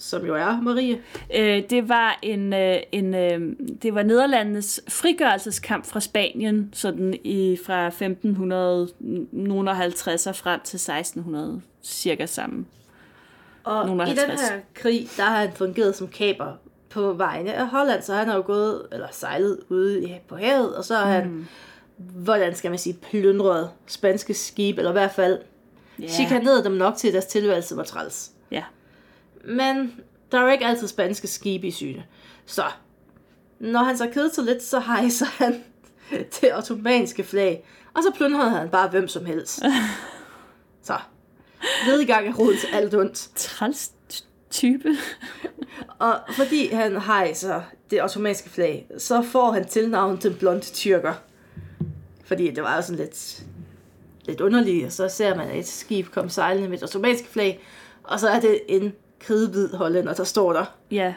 som 0.00 0.26
jo 0.26 0.34
er 0.34 0.60
Marie. 0.60 0.98
Øh, 1.34 1.62
det 1.70 1.88
var 1.88 2.18
en, 2.22 2.52
øh, 2.52 2.76
en 2.92 3.14
øh, 3.14 3.40
det 3.82 3.94
var 3.94 4.02
Nederlandenes 4.02 4.80
frigørelseskamp 4.88 5.86
fra 5.86 6.00
Spanien, 6.00 6.70
sådan 6.72 7.14
i 7.24 7.58
fra 7.66 7.86
1550 7.86 10.26
og 10.26 10.36
frem 10.36 10.60
til 10.64 10.76
1600, 10.76 11.60
cirka 11.82 12.26
sammen. 12.26 12.66
Og 13.64 13.86
Nogle 13.86 14.02
i 14.06 14.10
den 14.10 14.18
50. 14.18 14.48
her 14.48 14.56
krig, 14.74 15.08
der 15.16 15.22
har 15.22 15.36
han 15.40 15.50
fungeret 15.54 15.96
som 15.96 16.08
kaber 16.08 16.52
på 16.90 17.12
vegne 17.12 17.52
af 17.54 17.66
Holland, 17.68 18.02
så 18.02 18.14
han 18.14 18.28
har 18.28 18.36
jo 18.36 18.42
gået, 18.46 18.82
eller 18.92 19.06
sejlet 19.12 19.58
ude 19.68 20.04
i- 20.04 20.14
på 20.28 20.36
havet, 20.36 20.76
og 20.76 20.84
så 20.84 20.94
har 20.94 21.12
han, 21.12 21.28
Mm. 21.28 21.46
hvordan 21.98 22.54
skal 22.54 22.70
man 22.70 22.78
sige, 22.78 22.96
plyndret 23.10 23.70
spanske 23.86 24.34
skib, 24.34 24.78
eller 24.78 24.90
i 24.90 24.92
hvert 24.92 25.12
fald 25.12 25.38
Ja. 25.98 26.06
chikaneret 26.08 26.64
dem 26.64 26.72
nok 26.72 26.96
til, 26.96 27.08
at 27.08 27.12
deres 27.14 27.26
tilværelse 27.26 27.76
var 27.76 27.82
træls. 27.82 28.30
Ja. 28.50 28.62
Men 29.44 30.00
der 30.32 30.38
er 30.38 30.42
jo 30.42 30.48
ikke 30.48 30.66
altid 30.66 30.88
spanske 30.88 31.26
skibe 31.26 31.66
i 31.66 31.70
syne. 31.70 32.04
Så 32.46 32.64
når 33.58 33.82
han 33.82 33.98
så 33.98 34.08
kedet 34.12 34.34
sig 34.34 34.44
lidt, 34.44 34.62
så 34.62 34.80
hejser 34.80 35.26
han 35.26 35.64
det 36.40 36.56
ottomanske 36.56 37.24
flag. 37.24 37.64
Og 37.94 38.02
så 38.02 38.10
plyndrede 38.16 38.50
han 38.50 38.68
bare 38.68 38.88
hvem 38.88 39.08
som 39.08 39.24
helst. 39.24 39.62
Så. 40.82 40.98
Ved 41.86 42.00
i 42.00 42.04
gang 42.04 42.28
er 42.28 42.34
råd 42.34 42.56
til 42.60 42.68
alt 42.72 42.94
ondt. 42.94 43.30
Træls 43.34 43.92
type. 44.50 44.88
Og 45.98 46.20
fordi 46.32 46.68
han 46.68 47.00
hejser 47.00 47.62
det 47.90 48.02
ottomanske 48.02 48.50
flag, 48.50 48.86
så 48.98 49.22
får 49.22 49.52
han 49.52 49.68
tilnavnet 49.68 50.22
den 50.22 50.34
blonde 50.34 50.60
tyrker. 50.60 51.14
Fordi 52.24 52.50
det 52.50 52.62
var 52.62 52.76
jo 52.76 52.82
sådan 52.82 52.96
lidt, 52.96 53.42
lidt 54.24 54.40
underligt, 54.40 54.86
og 54.86 54.92
så 54.92 55.08
ser 55.08 55.36
man 55.36 55.50
et 55.50 55.66
skib 55.66 56.06
komme 56.06 56.30
sejlende 56.30 56.68
med 56.68 56.78
et 56.78 56.84
ottomansk 56.84 57.24
flag, 57.24 57.60
og 58.02 58.20
så 58.20 58.28
er 58.28 58.40
det 58.40 58.60
en 58.68 58.92
kridhvid 59.20 59.68
hollænder, 59.74 60.14
der 60.14 60.24
står 60.24 60.52
der. 60.52 60.64
Ja. 60.90 61.14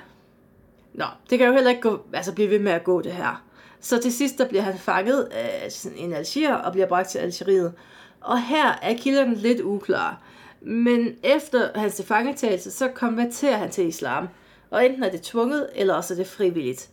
Nå, 0.93 1.05
det 1.29 1.37
kan 1.37 1.47
jo 1.47 1.53
heller 1.53 1.69
ikke 1.69 1.81
gå, 1.81 2.05
altså 2.13 2.33
blive 2.33 2.49
ved 2.49 2.59
med 2.59 2.71
at 2.71 2.83
gå 2.83 3.01
det 3.01 3.11
her. 3.11 3.43
Så 3.79 4.01
til 4.01 4.13
sidst, 4.13 4.37
der 4.37 4.47
bliver 4.47 4.61
han 4.61 4.77
fanget 4.77 5.23
af 5.23 5.71
sådan 5.71 5.97
en 5.97 6.13
algier 6.13 6.53
og 6.53 6.71
bliver 6.71 6.87
bragt 6.87 7.09
til 7.09 7.19
Algeriet. 7.19 7.73
Og 8.21 8.43
her 8.43 8.79
er 8.81 8.97
kilderne 8.97 9.35
lidt 9.35 9.61
uklare. 9.61 10.15
Men 10.61 11.15
efter 11.23 11.69
hans 11.75 11.95
tilfangetagelse, 11.95 12.71
så 12.71 12.87
konverterer 12.87 13.57
han 13.57 13.71
til 13.71 13.87
islam. 13.87 14.27
Og 14.69 14.85
enten 14.85 15.03
er 15.03 15.11
det 15.11 15.21
tvunget, 15.21 15.69
eller 15.75 15.93
også 15.93 16.13
er 16.13 16.17
det 16.17 16.27
frivilligt. 16.27 16.89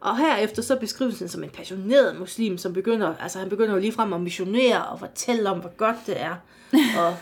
Og 0.00 0.18
herefter 0.18 0.62
så 0.62 0.76
beskrives 0.76 1.18
han 1.18 1.28
som 1.28 1.44
en 1.44 1.50
passioneret 1.50 2.18
muslim, 2.18 2.58
som 2.58 2.72
begynder, 2.72 3.14
altså 3.20 3.38
han 3.38 3.48
begynder 3.48 3.74
jo 3.74 3.80
ligefrem 3.80 4.12
at 4.12 4.20
missionere 4.20 4.84
og 4.84 4.98
fortælle 4.98 5.50
om, 5.50 5.58
hvor 5.58 5.76
godt 5.76 5.96
det 6.06 6.20
er. 6.20 6.34
Og 7.00 7.16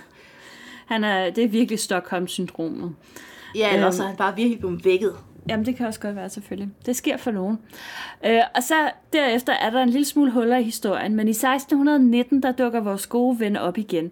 Han 0.88 1.04
er, 1.04 1.30
det 1.30 1.44
er 1.44 1.48
virkelig 1.48 1.78
Stockholm-syndromet. 1.78 2.94
ja, 3.54 3.72
eller 3.74 3.86
Øhm. 3.86 3.92
så 3.96 4.02
er 4.02 4.06
han 4.06 4.16
bare 4.16 4.36
virkelig 4.36 4.58
blevet 4.58 4.84
vækket. 4.84 5.12
Jamen, 5.48 5.66
det 5.66 5.76
kan 5.76 5.86
også 5.86 6.00
godt 6.00 6.16
være, 6.16 6.28
selvfølgelig. 6.28 6.70
Det 6.86 6.96
sker 6.96 7.16
for 7.16 7.30
nogen. 7.30 7.58
Øh, 8.26 8.40
og 8.54 8.62
så 8.62 8.90
derefter 9.12 9.52
er 9.52 9.70
der 9.70 9.82
en 9.82 9.88
lille 9.90 10.04
smule 10.04 10.30
huller 10.32 10.56
i 10.56 10.62
historien, 10.62 11.14
men 11.16 11.28
i 11.28 11.30
1619, 11.30 12.42
der 12.42 12.52
dukker 12.52 12.80
vores 12.80 13.06
gode 13.06 13.40
ven 13.40 13.56
op 13.56 13.78
igen, 13.78 14.10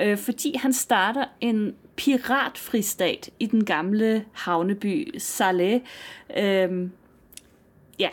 øh, 0.00 0.18
fordi 0.18 0.56
han 0.56 0.72
starter 0.72 1.24
en 1.40 1.74
piratfristat 1.96 3.30
i 3.40 3.46
den 3.46 3.64
gamle 3.64 4.24
havneby 4.32 5.18
Saleh. 5.18 5.80
Øh, 6.36 6.88
ja, 7.98 8.08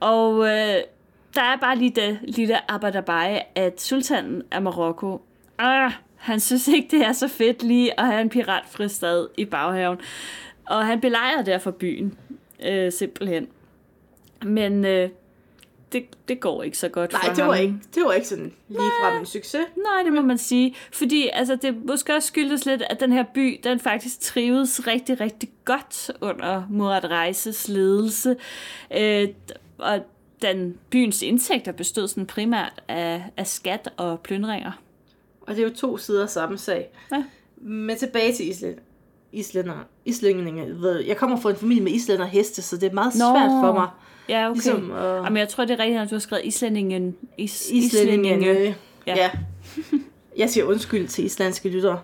og 0.00 0.38
øh, 0.46 0.74
der 1.34 1.42
er 1.42 1.56
bare 1.60 1.76
lige 1.76 1.90
det 1.96 2.18
lille 2.22 2.70
arbejderbej, 2.70 3.42
at 3.54 3.80
sultanen 3.80 4.42
af 4.50 4.62
Marokko, 4.62 5.22
øh, 5.60 5.90
han 6.20 6.40
synes 6.40 6.68
ikke, 6.68 6.88
det 6.90 7.06
er 7.06 7.12
så 7.12 7.28
fedt 7.28 7.62
lige 7.62 8.00
at 8.00 8.06
have 8.06 8.20
en 8.20 8.28
piratfristad 8.28 9.26
i 9.36 9.44
baghaven. 9.44 9.98
Og 10.66 10.86
han 10.86 11.00
belejrer 11.00 11.42
derfor 11.42 11.70
byen, 11.70 12.18
øh, 12.64 12.92
simpelthen. 12.92 13.48
Men 14.44 14.84
øh, 14.84 15.10
det, 15.92 16.06
det 16.28 16.40
går 16.40 16.62
ikke 16.62 16.78
så 16.78 16.88
godt 16.88 17.12
Nej, 17.12 17.20
for 17.24 17.28
det 17.28 17.38
ham. 17.38 17.48
var, 17.48 17.54
ikke, 17.54 17.74
det 17.94 18.02
var 18.04 18.12
ikke 18.12 18.28
sådan 18.28 18.52
lige 18.68 18.90
frem 19.02 19.20
en 19.20 19.26
succes. 19.26 19.60
Nej, 19.76 20.02
det 20.04 20.12
må 20.12 20.22
man 20.22 20.38
sige. 20.38 20.76
Fordi 20.92 21.28
altså, 21.32 21.56
det 21.56 21.86
måske 21.86 22.14
også 22.14 22.28
skyldes 22.28 22.66
lidt, 22.66 22.82
at 22.82 23.00
den 23.00 23.12
her 23.12 23.24
by, 23.34 23.60
den 23.64 23.80
faktisk 23.80 24.20
trives 24.20 24.86
rigtig, 24.86 25.20
rigtig 25.20 25.50
godt 25.64 26.10
under 26.20 26.66
Murad 26.70 27.10
Reises 27.10 27.68
ledelse. 27.68 28.36
Øh, 28.96 29.28
og 29.78 30.00
den 30.42 30.78
byens 30.90 31.22
indtægter 31.22 31.72
bestod 31.72 32.08
sådan 32.08 32.26
primært 32.26 32.82
af, 32.88 33.24
af 33.36 33.46
skat 33.46 33.90
og 33.96 34.20
plyndringer. 34.20 34.72
Og 35.40 35.56
det 35.56 35.64
er 35.64 35.68
jo 35.68 35.74
to 35.74 35.96
sider 35.96 36.22
af 36.22 36.30
samme 36.30 36.58
sag. 36.58 36.88
Ja. 37.12 37.24
Men 37.56 37.96
tilbage 37.96 38.34
til 38.34 38.48
Island. 38.48 38.76
Islænder, 39.32 39.74
islændinge. 40.04 40.66
Jeg 41.06 41.16
kommer 41.16 41.36
fra 41.36 41.50
en 41.50 41.56
familie 41.56 41.82
med 41.82 41.92
islænder 41.92 42.24
og 42.24 42.30
heste, 42.30 42.62
så 42.62 42.76
det 42.76 42.90
er 42.90 42.92
meget 42.92 43.14
Nå, 43.14 43.18
svært 43.18 43.50
for 43.64 43.72
mig. 43.72 43.88
Ja, 44.28 44.50
okay. 44.50 44.54
Ligesom, 44.54 44.90
øh, 44.90 45.24
Jamen, 45.24 45.36
jeg 45.36 45.48
tror, 45.48 45.64
det 45.64 45.74
er 45.74 45.78
rigtigt, 45.78 46.00
at 46.00 46.10
du 46.10 46.14
har 46.14 46.20
skrevet 46.20 46.44
islændingen. 46.44 47.16
Is, 47.38 47.70
Islændinge. 47.70 48.46
Ja. 48.46 48.74
Ja. 49.06 49.16
ja. 49.16 49.30
Jeg 50.36 50.50
siger 50.50 50.64
undskyld 50.64 51.08
til 51.08 51.24
islandske 51.24 51.68
lyttere. 51.68 52.00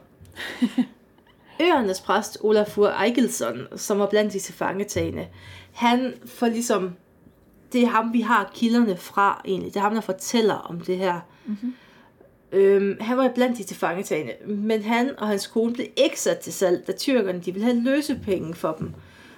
Øernes 1.61 2.01
præst 2.01 2.39
Olafur 2.41 2.89
Eikelsson, 3.05 3.59
som 3.77 3.99
var 3.99 4.07
blandt 4.07 4.33
de 4.33 4.39
tilfangetagende, 4.39 5.27
han 5.73 6.15
får 6.27 6.47
ligesom, 6.47 6.93
det 7.73 7.83
er 7.83 7.87
ham, 7.87 8.13
vi 8.13 8.21
har 8.21 8.51
kilderne 8.55 8.97
fra 8.97 9.43
egentlig. 9.45 9.75
Det 9.75 9.81
er 9.81 9.85
ham, 9.85 9.95
der 9.95 10.01
fortæller 10.01 10.55
om 10.55 10.81
det 10.81 10.99
her. 10.99 11.21
Mm-hmm. 11.47 11.75
Øhm, 12.53 12.97
han 13.01 13.17
var 13.17 13.33
blandt 13.35 13.59
de 13.59 13.63
tilfangetagende, 13.63 14.33
men 14.47 14.83
han 14.83 15.19
og 15.19 15.29
hans 15.29 15.47
kone 15.47 15.73
blev 15.73 15.87
ikke 15.97 16.21
sat 16.21 16.39
til 16.39 16.53
salg, 16.53 16.87
da 16.87 16.93
tyrkerne 16.93 17.41
de 17.45 17.53
ville 17.53 17.65
have 17.65 17.85
løsepenge 17.85 18.55
for 18.55 18.77
dem. 18.79 18.93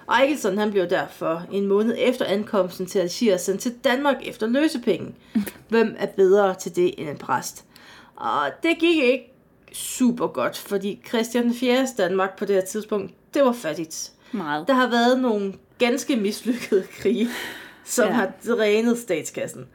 Og 0.07 0.21
Eikelsson 0.21 0.57
han 0.57 0.71
blev 0.71 0.89
derfor 0.89 1.43
en 1.51 1.67
måned 1.67 1.95
efter 1.97 2.25
ankomsten 2.25 2.85
til 2.85 2.99
Algier 2.99 3.37
sendt 3.37 3.61
til 3.61 3.75
Danmark 3.83 4.15
efter 4.23 4.47
løsepenge. 4.47 5.15
Hvem 5.69 5.95
er 5.97 6.05
bedre 6.05 6.55
til 6.55 6.75
det 6.75 6.93
end 6.97 7.09
en 7.09 7.17
præst? 7.17 7.65
Og 8.15 8.51
det 8.63 8.77
gik 8.79 9.03
ikke 9.03 9.33
super 9.73 10.27
godt, 10.27 10.57
fordi 10.57 11.01
Christian 11.07 11.53
4. 11.53 11.87
Danmark 11.97 12.37
på 12.37 12.45
det 12.45 12.55
her 12.55 12.65
tidspunkt, 12.65 13.13
det 13.33 13.43
var 13.43 13.53
fattigt. 13.53 14.11
Meget. 14.31 14.67
Der 14.67 14.73
har 14.73 14.89
været 14.89 15.19
nogle 15.19 15.53
ganske 15.77 16.15
mislykkede 16.15 16.83
krige, 16.99 17.29
som 17.85 18.07
ja. 18.07 18.13
har 18.13 18.31
drænet 18.47 18.97
statskassen. 18.97 19.67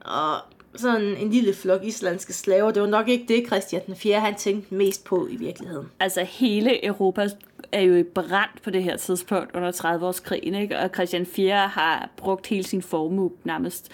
Og 0.00 0.36
sådan 0.76 1.16
en 1.16 1.30
lille 1.30 1.54
flok 1.54 1.84
islandske 1.84 2.32
slaver, 2.32 2.70
det 2.70 2.82
var 2.82 2.88
nok 2.88 3.08
ikke 3.08 3.24
det, 3.28 3.46
Christian 3.46 3.82
den 3.86 3.96
4. 3.96 4.20
han 4.20 4.34
tænkte 4.34 4.74
mest 4.74 5.04
på 5.04 5.26
i 5.30 5.36
virkeligheden. 5.36 5.86
Altså, 6.00 6.24
hele 6.24 6.86
Europa 6.86 7.28
er 7.72 7.80
jo 7.80 7.94
i 7.94 8.02
brand 8.02 8.50
på 8.62 8.70
det 8.70 8.82
her 8.82 8.96
tidspunkt 8.96 9.56
under 9.56 9.72
30-årskrigen, 9.72 10.54
ikke? 10.54 10.78
Og 10.78 10.90
Christian 10.94 11.26
4. 11.26 11.68
har 11.68 12.10
brugt 12.16 12.46
hele 12.46 12.64
sin 12.64 12.82
formue 12.82 13.30
nærmest 13.44 13.90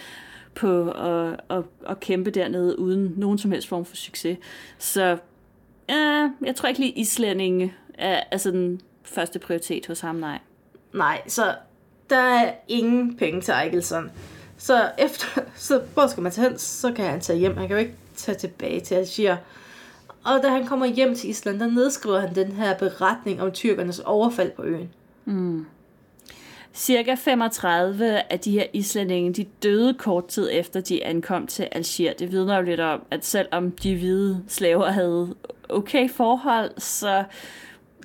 på 0.55 0.91
at, 0.91 1.41
at, 1.51 1.65
at 1.89 2.01
kæmpe 2.01 2.31
dernede 2.31 2.79
uden 2.79 3.15
nogen 3.17 3.39
som 3.39 3.53
helst 3.53 3.69
form 3.69 3.85
for 3.85 3.97
succes. 3.97 4.39
Så 4.79 5.19
ja, 5.89 6.31
jeg 6.45 6.57
tror 6.57 6.69
ikke 6.69 6.81
lige 6.81 6.93
islændinge 6.93 7.75
er, 7.95 8.21
er 8.31 8.37
sådan 8.37 8.81
første 9.03 9.39
prioritet 9.39 9.87
hos 9.87 10.01
ham, 10.01 10.15
nej. 10.15 10.39
Nej, 10.95 11.23
så 11.27 11.55
der 12.11 12.17
er 12.17 12.53
ingen 12.69 13.17
penge 13.17 13.41
til 13.41 13.55
Eikelsson. 13.65 14.11
Så 14.63 14.91
efter, 14.99 15.27
så 15.57 15.81
hvor 15.95 16.07
skal 16.07 16.23
man 16.23 16.33
tage 16.33 16.49
hen, 16.49 16.59
så 16.59 16.93
kan 16.93 17.05
han 17.05 17.21
tage 17.21 17.39
hjem. 17.39 17.57
Han 17.57 17.69
kan 17.69 17.77
jo 17.77 17.81
ikke 17.81 17.95
tage 18.17 18.39
tilbage 18.39 18.81
til 18.81 18.95
Algier. 18.95 19.37
Og 20.25 20.41
da 20.43 20.49
han 20.49 20.67
kommer 20.67 20.87
hjem 20.87 21.15
til 21.15 21.31
Island, 21.31 21.61
der 21.61 21.67
nedskriver 21.67 22.21
han 22.21 22.35
den 22.35 22.53
her 22.53 22.79
beretning 22.79 23.43
om 23.43 23.53
tyrkernes 23.53 23.99
overfald 23.99 24.51
på 24.51 24.63
øen. 24.63 24.91
Cirka 26.75 27.15
35 27.15 28.33
af 28.33 28.41
de 28.41 28.51
her 28.51 28.67
islændinge, 28.73 29.33
de 29.33 29.47
døde 29.63 29.95
kort 29.95 30.27
tid 30.27 30.49
efter, 30.53 30.81
de 30.81 31.05
ankom 31.05 31.47
til 31.47 31.69
Algier. 31.73 32.13
Det 32.13 32.33
vidner 32.33 32.57
jo 32.57 32.63
lidt 32.63 32.81
om, 32.81 33.03
at 33.11 33.25
selvom 33.25 33.71
de 33.71 33.97
hvide 33.97 34.43
slaver 34.49 34.91
havde 34.91 35.35
okay 35.69 36.11
forhold, 36.11 36.71
så 36.79 37.25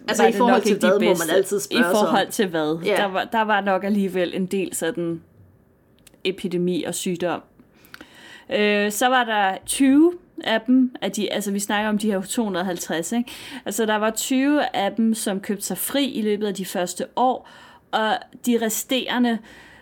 Altså, 0.08 0.24
var 0.24 0.28
i 0.28 0.32
det 0.32 0.38
forhold 0.38 0.54
nok 0.56 0.64
til 0.64 0.74
ikke 0.74 0.88
de 0.88 0.88
hvad, 0.88 1.00
må 1.00 1.14
man 1.28 1.36
altid 1.36 1.60
spørge 1.60 1.80
I 1.80 1.84
sig 1.84 1.92
om. 1.92 2.06
forhold 2.06 2.28
til 2.32 2.48
hvad? 2.48 2.80
Ja. 2.86 2.96
Der, 2.96 3.06
var, 3.06 3.24
der 3.24 3.42
var 3.42 3.62
nok 3.62 3.84
alligevel 3.84 4.36
en 4.36 4.46
del 4.46 4.76
sådan 4.76 5.22
epidemi 6.30 6.84
og 6.84 6.96
sygdom. 6.96 7.42
Øh, 8.50 8.92
så 8.92 9.08
var 9.08 9.24
der 9.24 9.58
20 9.66 10.14
af 10.44 10.62
dem, 10.62 10.96
af 11.02 11.12
de, 11.12 11.34
altså 11.34 11.52
vi 11.52 11.60
snakker 11.60 11.90
om 11.90 11.98
de 11.98 12.12
her 12.12 12.22
250, 12.22 13.12
ikke? 13.12 13.32
Altså 13.66 13.86
der 13.86 13.96
var 13.96 14.10
20 14.10 14.76
af 14.76 14.96
dem, 14.96 15.14
som 15.14 15.40
købte 15.40 15.66
sig 15.66 15.78
fri 15.78 16.06
i 16.06 16.22
løbet 16.22 16.48
af 16.48 16.54
de 16.54 16.66
første 16.66 17.06
år, 17.16 17.50
og 17.92 18.18
de 18.46 18.60
resterende 18.62 19.38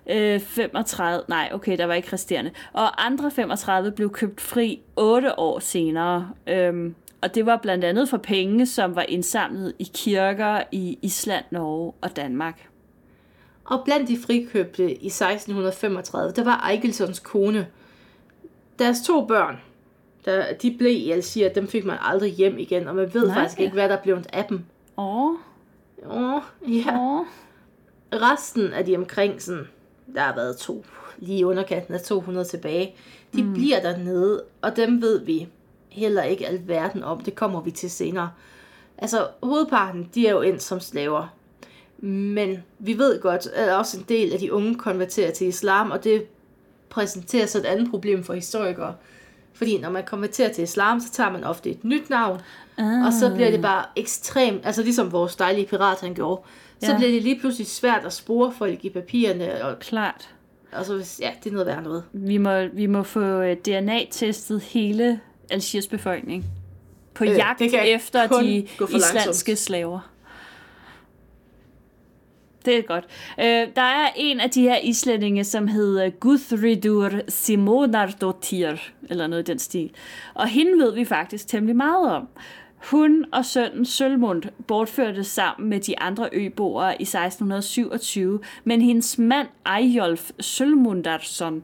øh, 0.10 0.40
35, 0.40 1.24
nej 1.28 1.50
okay, 1.54 1.78
der 1.78 1.86
var 1.86 1.94
ikke 1.94 2.14
resterende, 2.14 2.52
og 2.74 3.06
andre 3.06 3.32
35 3.32 3.92
blev 3.92 4.12
købt 4.12 4.42
fri 4.42 4.82
8 4.96 5.40
år 5.40 5.60
senere. 5.60 6.30
Øhm, 6.48 6.96
og 7.22 7.36
det 7.36 7.46
var 7.46 7.58
blandt 7.58 7.84
andet 7.84 8.10
for 8.10 8.18
penge, 8.18 8.66
som 8.66 8.96
var 8.96 9.02
indsamlet 9.02 9.74
i 9.80 9.92
kirker 9.94 10.64
i 10.72 11.00
Island, 11.02 11.46
Norge 11.52 11.94
og 12.02 12.16
Danmark. 12.16 12.68
Og 13.66 13.82
blandt 13.86 14.08
de 14.08 14.18
frikøbte 14.18 14.84
i 14.84 15.08
1635, 15.08 16.34
der 16.34 16.44
var 16.44 16.70
Eikelsons 16.70 17.20
kone. 17.20 17.68
Deres 18.80 18.98
to 19.06 19.26
børn, 19.26 19.62
der, 20.26 20.54
de 20.54 20.76
blev 20.78 20.92
i 20.92 21.12
Algier, 21.12 21.54
dem 21.54 21.68
fik 21.68 21.86
man 21.86 21.98
aldrig 22.02 22.32
hjem 22.32 22.58
igen, 22.58 22.88
og 22.88 22.96
man 22.96 23.14
ved 23.14 23.28
Nej. 23.28 23.36
Faktisk 23.36 23.60
ikke, 23.60 23.74
hvad 23.74 23.90
der 23.90 23.98
blev 24.02 24.24
af 24.34 24.46
dem. 24.46 24.66
Åh, 24.98 25.32
Åh, 26.10 26.42
ja. 26.68 27.00
åh. 27.00 27.26
Resten 28.14 28.74
af 28.74 28.86
de 28.86 28.96
omkring 28.96 29.42
sådan, 29.42 29.68
der 30.16 30.22
har 30.22 30.36
været 30.36 30.58
to, 30.58 30.86
lige 31.18 31.46
underkanten 31.46 31.94
af 31.94 32.02
200 32.02 32.46
tilbage, 32.46 32.96
de 33.34 33.44
mm. 33.44 33.54
bliver 33.54 33.82
dernede, 33.82 34.44
og 34.62 34.76
dem 34.76 35.02
ved 35.02 35.26
vi 35.26 35.48
heller 35.90 36.24
ikke 36.24 36.48
alverden 36.48 37.04
om. 37.04 37.20
Det 37.20 37.36
kommer 37.36 37.62
vi 37.62 37.72
til 37.72 37.92
senere. 37.92 38.32
Altså, 38.98 39.28
hovedparten, 39.44 40.10
de 40.16 40.28
er 40.28 40.32
jo 40.32 40.42
ind 40.42 40.60
som 40.60 40.80
slaver. 40.80 41.35
Men 42.08 42.64
vi 42.80 42.98
ved 42.98 43.22
godt, 43.22 43.48
at 43.54 43.76
også 43.78 43.98
en 43.98 44.06
del 44.10 44.34
af 44.34 44.40
de 44.40 44.54
unge 44.54 44.76
konverterer 44.76 45.32
til 45.32 45.48
islam, 45.48 45.92
og 45.92 46.04
det 46.04 46.24
præsenterer 46.90 47.46
så 47.46 47.58
et 47.58 47.66
andet 47.66 47.90
problem 47.90 48.24
for 48.24 48.34
historikere. 48.34 48.96
Fordi 49.54 49.78
når 49.82 49.90
man 49.90 50.04
konverterer 50.06 50.54
til 50.54 50.64
islam, 50.64 51.00
så 51.00 51.12
tager 51.12 51.32
man 51.32 51.44
ofte 51.44 51.70
et 51.70 51.84
nyt 51.84 52.10
navn, 52.10 52.40
Ah. 52.78 53.06
og 53.06 53.14
så 53.14 53.32
bliver 53.36 53.52
det 53.52 53.62
bare 53.62 53.86
ekstremt, 53.96 54.66
altså 54.66 54.84
ligesom 54.84 55.12
vores 55.12 55.36
dejlige 55.36 55.68
pirat 55.68 56.02
han 56.02 56.14
gjorde, 56.14 56.42
så 56.84 56.92
Ja. 56.92 56.98
bliver 56.98 57.12
det 57.12 57.24
lige 57.24 57.40
pludselig 57.40 57.68
svært 57.68 58.06
at 58.06 58.14
spore 58.14 58.54
folk 58.58 58.86
i 58.86 58.90
papirerne, 58.90 59.64
og, 59.66 59.80
Klart. 59.80 60.30
og 60.72 60.86
så 60.86 61.18
ja, 61.22 61.32
det 61.44 61.50
er 61.50 61.54
noget 61.54 61.68
værd 61.68 61.84
noget. 61.84 62.04
Vi 62.14 62.38
må, 62.38 62.68
vi 62.74 62.86
må 62.86 63.04
få 63.04 63.20
øh, 63.20 63.58
DNA-testet 63.58 64.62
hele 64.62 65.20
Algiers 65.50 65.88
befolkning. 65.88 66.46
På 67.14 67.24
øh, 67.24 67.30
jagt 67.30 67.62
efter 67.62 68.28
de 68.42 68.56
islandske 68.58 69.14
langsomt. 69.26 69.58
slaver. 69.58 70.10
Det 72.66 72.78
er 72.78 72.82
godt. 72.82 73.06
Øh, 73.40 73.76
der 73.76 73.82
er 73.82 74.10
en 74.16 74.40
af 74.40 74.50
de 74.50 74.62
her 74.62 74.78
islændinge, 74.78 75.44
som 75.44 75.68
hedder 75.68 76.10
Guthridur 76.10 77.10
Simonardottir, 77.28 78.76
eller 79.10 79.28
noget 79.28 79.50
i 79.50 79.52
den 79.52 79.60
stil. 79.60 79.92
Og 80.34 80.48
hende 80.48 80.72
ved 80.84 80.94
vi 80.94 81.06
faktisk 81.06 81.48
temmelig 81.48 81.76
meget 81.76 82.12
om. 82.12 82.28
Hun 82.92 83.26
og 83.32 83.46
sønnen 83.46 83.86
Sølmund 83.86 84.44
bortførte 84.68 85.24
sammen 85.24 85.70
med 85.70 85.80
de 85.80 86.00
andre 86.00 86.30
øboere 86.34 86.92
i 86.92 87.04
1627, 87.04 88.40
men 88.64 88.82
hendes 88.82 89.18
mand 89.18 89.48
Ejolf 89.66 90.32
Sølmundarsson 90.40 91.64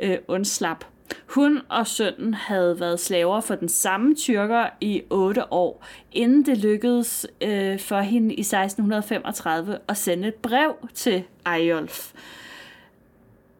øh, 0.00 0.16
undslap. 0.28 0.84
Hun 1.26 1.60
og 1.68 1.86
sønnen 1.86 2.34
havde 2.34 2.80
været 2.80 3.00
slaver 3.00 3.40
for 3.40 3.54
den 3.54 3.68
samme 3.68 4.14
tyrker 4.14 4.66
i 4.80 5.02
otte 5.10 5.52
år, 5.52 5.84
inden 6.12 6.46
det 6.46 6.58
lykkedes 6.58 7.26
øh, 7.40 7.80
for 7.80 8.00
hende 8.00 8.34
i 8.34 8.40
1635 8.40 9.78
at 9.88 9.96
sende 9.96 10.28
et 10.28 10.34
brev 10.34 10.74
til 10.94 11.24
Ejolf. 11.46 12.12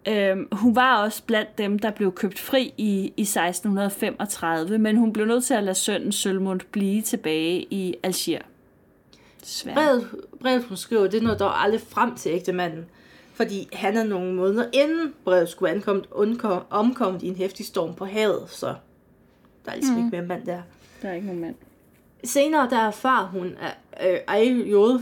Øhm, 0.08 0.48
hun 0.52 0.76
var 0.76 1.02
også 1.02 1.22
blandt 1.22 1.58
dem, 1.58 1.78
der 1.78 1.90
blev 1.90 2.12
købt 2.12 2.38
fri 2.38 2.74
i, 2.76 3.12
i 3.16 3.22
1635, 3.22 4.78
men 4.78 4.96
hun 4.96 5.12
blev 5.12 5.26
nødt 5.26 5.44
til 5.44 5.54
at 5.54 5.64
lade 5.64 5.74
sønnen 5.74 6.12
Sølmund 6.12 6.60
blive 6.72 7.02
tilbage 7.02 7.66
i 7.70 7.94
Algier. 8.02 8.42
Brevet, 9.74 10.08
brevet, 10.40 10.64
hun 10.64 10.76
skriver, 10.76 11.06
det 11.06 11.22
når 11.22 11.34
dog 11.34 11.62
aldrig 11.62 11.80
frem 11.80 12.14
til 12.14 12.32
ægtemanden. 12.32 12.84
Fordi 13.34 13.68
han 13.72 13.96
er 13.96 14.04
nogle 14.04 14.34
måneder 14.34 14.68
inden 14.72 15.14
brevet 15.24 15.48
skulle 15.48 15.70
ankomme, 15.70 16.02
undkom, 16.10 16.62
omkommet 16.70 17.22
i 17.22 17.28
en 17.28 17.36
hæftig 17.36 17.66
storm 17.66 17.94
på 17.94 18.04
havet. 18.04 18.50
Så 18.50 18.74
der 19.64 19.70
er 19.70 19.74
ligesom 19.74 19.94
mm. 19.94 20.04
ikke 20.04 20.16
mere 20.16 20.26
mand 20.26 20.46
der. 20.46 20.62
Der 21.02 21.08
er 21.08 21.14
ikke 21.14 21.26
nogen 21.26 21.40
mand. 21.40 21.54
Senere 22.24 22.70
der 22.70 22.78
erfar 22.78 23.24
hun, 23.24 23.56
at 23.60 24.18
øh, 24.26 25.00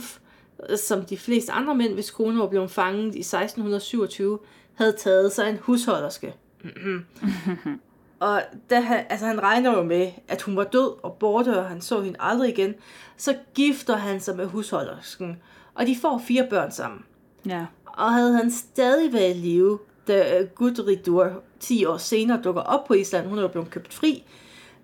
som 0.76 1.04
de 1.04 1.16
fleste 1.16 1.52
andre 1.52 1.74
mænd, 1.74 1.94
hvis 1.94 2.10
kone 2.10 2.38
var 2.38 2.46
blevet 2.46 2.70
fanget 2.70 3.14
i 3.14 3.20
1627, 3.20 4.38
havde 4.74 4.92
taget 4.92 5.32
sig 5.32 5.50
en 5.50 5.58
husholderske. 5.62 6.34
og 8.20 8.42
da 8.70 8.80
han, 8.80 9.04
altså 9.08 9.26
han 9.26 9.42
regner 9.42 9.76
jo 9.76 9.82
med, 9.82 10.10
at 10.28 10.42
hun 10.42 10.56
var 10.56 10.64
død 10.64 11.04
og 11.04 11.12
borte, 11.12 11.58
og 11.58 11.68
han 11.68 11.80
så 11.80 12.00
hende 12.00 12.16
aldrig 12.20 12.50
igen, 12.50 12.74
så 13.16 13.36
gifter 13.54 13.96
han 13.96 14.20
sig 14.20 14.36
med 14.36 14.46
husholdersken, 14.46 15.42
og 15.74 15.86
de 15.86 15.96
får 15.96 16.22
fire 16.26 16.46
børn 16.50 16.72
sammen. 16.72 17.04
Ja. 17.46 17.66
Og 17.96 18.12
havde 18.12 18.36
han 18.36 18.50
stadig 18.50 19.12
været 19.12 19.30
i 19.36 19.38
live, 19.38 19.78
da 20.08 20.38
øh, 20.40 20.46
Gudridur 20.54 21.42
10 21.60 21.84
år 21.84 21.96
senere 21.96 22.40
dukker 22.44 22.62
op 22.62 22.84
på 22.86 22.94
Island, 22.94 23.26
hun 23.28 23.38
er 23.38 23.48
blevet 23.48 23.70
købt 23.70 23.94
fri, 23.94 24.24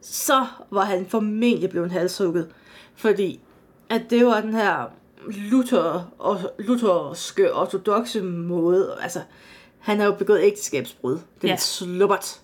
så 0.00 0.46
var 0.70 0.84
han 0.84 1.06
formentlig 1.08 1.70
blevet 1.70 1.90
halshugget. 1.92 2.48
Fordi 2.94 3.40
at 3.90 4.02
det 4.10 4.26
var 4.26 4.40
den 4.40 4.54
her 4.54 4.90
Luther 5.28 6.12
og 6.18 6.38
lutherske 6.58 7.54
ortodoxe 7.54 8.22
måde. 8.22 8.96
Altså, 9.02 9.20
han 9.78 9.98
har 9.98 10.06
jo 10.06 10.12
begået 10.14 10.40
ægteskabsbrud. 10.42 11.18
Den 11.42 11.48
Ja. 11.50 11.56
slubbert. 11.56 12.40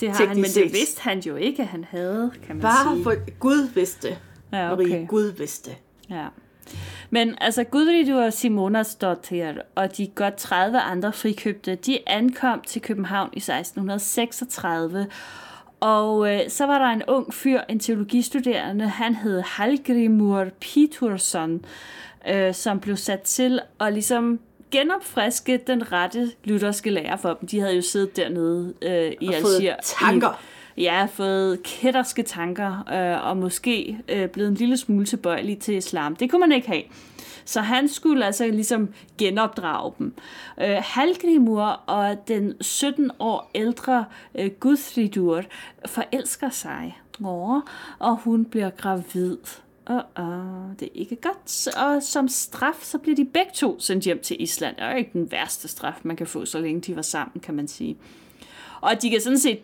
Det 0.00 0.10
har 0.10 0.26
han, 0.26 0.36
men 0.36 0.44
det 0.44 0.72
vidste 0.72 1.00
han 1.02 1.20
jo 1.20 1.36
ikke, 1.36 1.62
at 1.62 1.68
han 1.68 1.84
havde, 1.84 2.30
kan 2.46 2.56
man 2.56 2.62
Bare 2.62 2.94
sige. 2.94 3.02
for 3.04 3.38
Gud 3.38 3.68
vidste. 3.74 4.08
Ja, 4.08 4.16
Marie, 4.68 4.72
okay. 4.72 5.06
Gud 5.08 5.24
vidste. 5.32 5.70
Ja. 6.10 6.26
Men 7.10 7.34
altså 7.40 7.64
Gudridur 7.64 8.22
og 8.22 8.32
Simona 8.32 8.82
Stottir 8.82 9.52
og 9.74 9.96
de 9.96 10.06
godt 10.06 10.36
30 10.36 10.80
andre 10.80 11.12
frikøbte, 11.12 11.74
de 11.74 11.98
ankom 12.06 12.60
til 12.60 12.82
København 12.82 13.30
i 13.32 13.38
1636. 13.38 15.06
Og 15.80 16.34
øh, 16.34 16.40
så 16.48 16.66
var 16.66 16.78
der 16.78 16.86
en 16.86 17.02
ung 17.08 17.34
fyr, 17.34 17.60
en 17.68 17.78
teologistuderende, 17.78 18.88
han 18.88 19.14
hed 19.14 19.40
Hallgrimur 19.40 20.46
Pitursson, 20.60 21.64
øh, 22.28 22.54
som 22.54 22.80
blev 22.80 22.96
sat 22.96 23.20
til 23.20 23.60
at 23.80 23.92
ligesom 23.92 24.40
genopfriske 24.70 25.60
den 25.66 25.92
rette 25.92 26.30
lutherske 26.44 26.90
lære 26.90 27.18
for 27.18 27.34
dem. 27.40 27.48
De 27.48 27.60
havde 27.60 27.74
jo 27.74 27.82
siddet 27.82 28.16
dernede 28.16 28.74
øh, 28.82 29.12
i 29.20 29.32
Algier. 29.32 29.76
tanker. 29.82 30.28
I, 30.28 30.57
ja, 30.78 31.04
fået 31.04 31.62
kætterske 31.62 32.22
tanker, 32.22 32.84
øh, 32.92 33.26
og 33.28 33.36
måske 33.36 33.98
øh, 34.08 34.28
blevet 34.28 34.48
en 34.48 34.54
lille 34.54 34.76
smule 34.76 35.06
tilbøjelig 35.06 35.58
til 35.58 35.76
islam. 35.76 36.16
Det 36.16 36.30
kunne 36.30 36.40
man 36.40 36.52
ikke 36.52 36.68
have. 36.68 36.82
Så 37.44 37.60
han 37.60 37.88
skulle 37.88 38.26
altså 38.26 38.46
ligesom 38.46 38.88
genopdrage 39.18 39.92
dem. 39.98 40.14
Øh, 40.60 40.76
Halgrimur 40.82 41.62
og 41.86 42.28
den 42.28 42.54
17 42.60 43.10
år 43.18 43.50
ældre 43.54 44.04
øh, 44.34 44.50
Gudridur 44.60 45.42
forelsker 45.86 46.50
sig. 46.50 47.00
Åh, 47.24 47.60
og 47.98 48.16
hun 48.16 48.44
bliver 48.44 48.70
gravid. 48.70 49.36
Uh, 49.90 49.96
uh, 49.96 50.76
det 50.80 50.86
er 50.86 50.92
ikke 50.94 51.16
godt. 51.16 51.76
Og 51.76 52.02
som 52.02 52.28
straf, 52.28 52.78
så 52.82 52.98
bliver 52.98 53.16
de 53.16 53.24
begge 53.24 53.50
to 53.54 53.80
sendt 53.80 54.04
hjem 54.04 54.20
til 54.20 54.42
Island. 54.42 54.76
Det 54.76 54.84
er 54.84 54.90
jo 54.90 54.96
ikke 54.96 55.10
den 55.12 55.32
værste 55.32 55.68
straf, 55.68 56.00
man 56.02 56.16
kan 56.16 56.26
få, 56.26 56.44
så 56.44 56.58
længe 56.58 56.80
de 56.80 56.96
var 56.96 57.02
sammen, 57.02 57.40
kan 57.40 57.54
man 57.54 57.68
sige. 57.68 57.96
Og 58.80 59.02
de 59.02 59.10
kan 59.10 59.20
sådan 59.20 59.38
set 59.38 59.58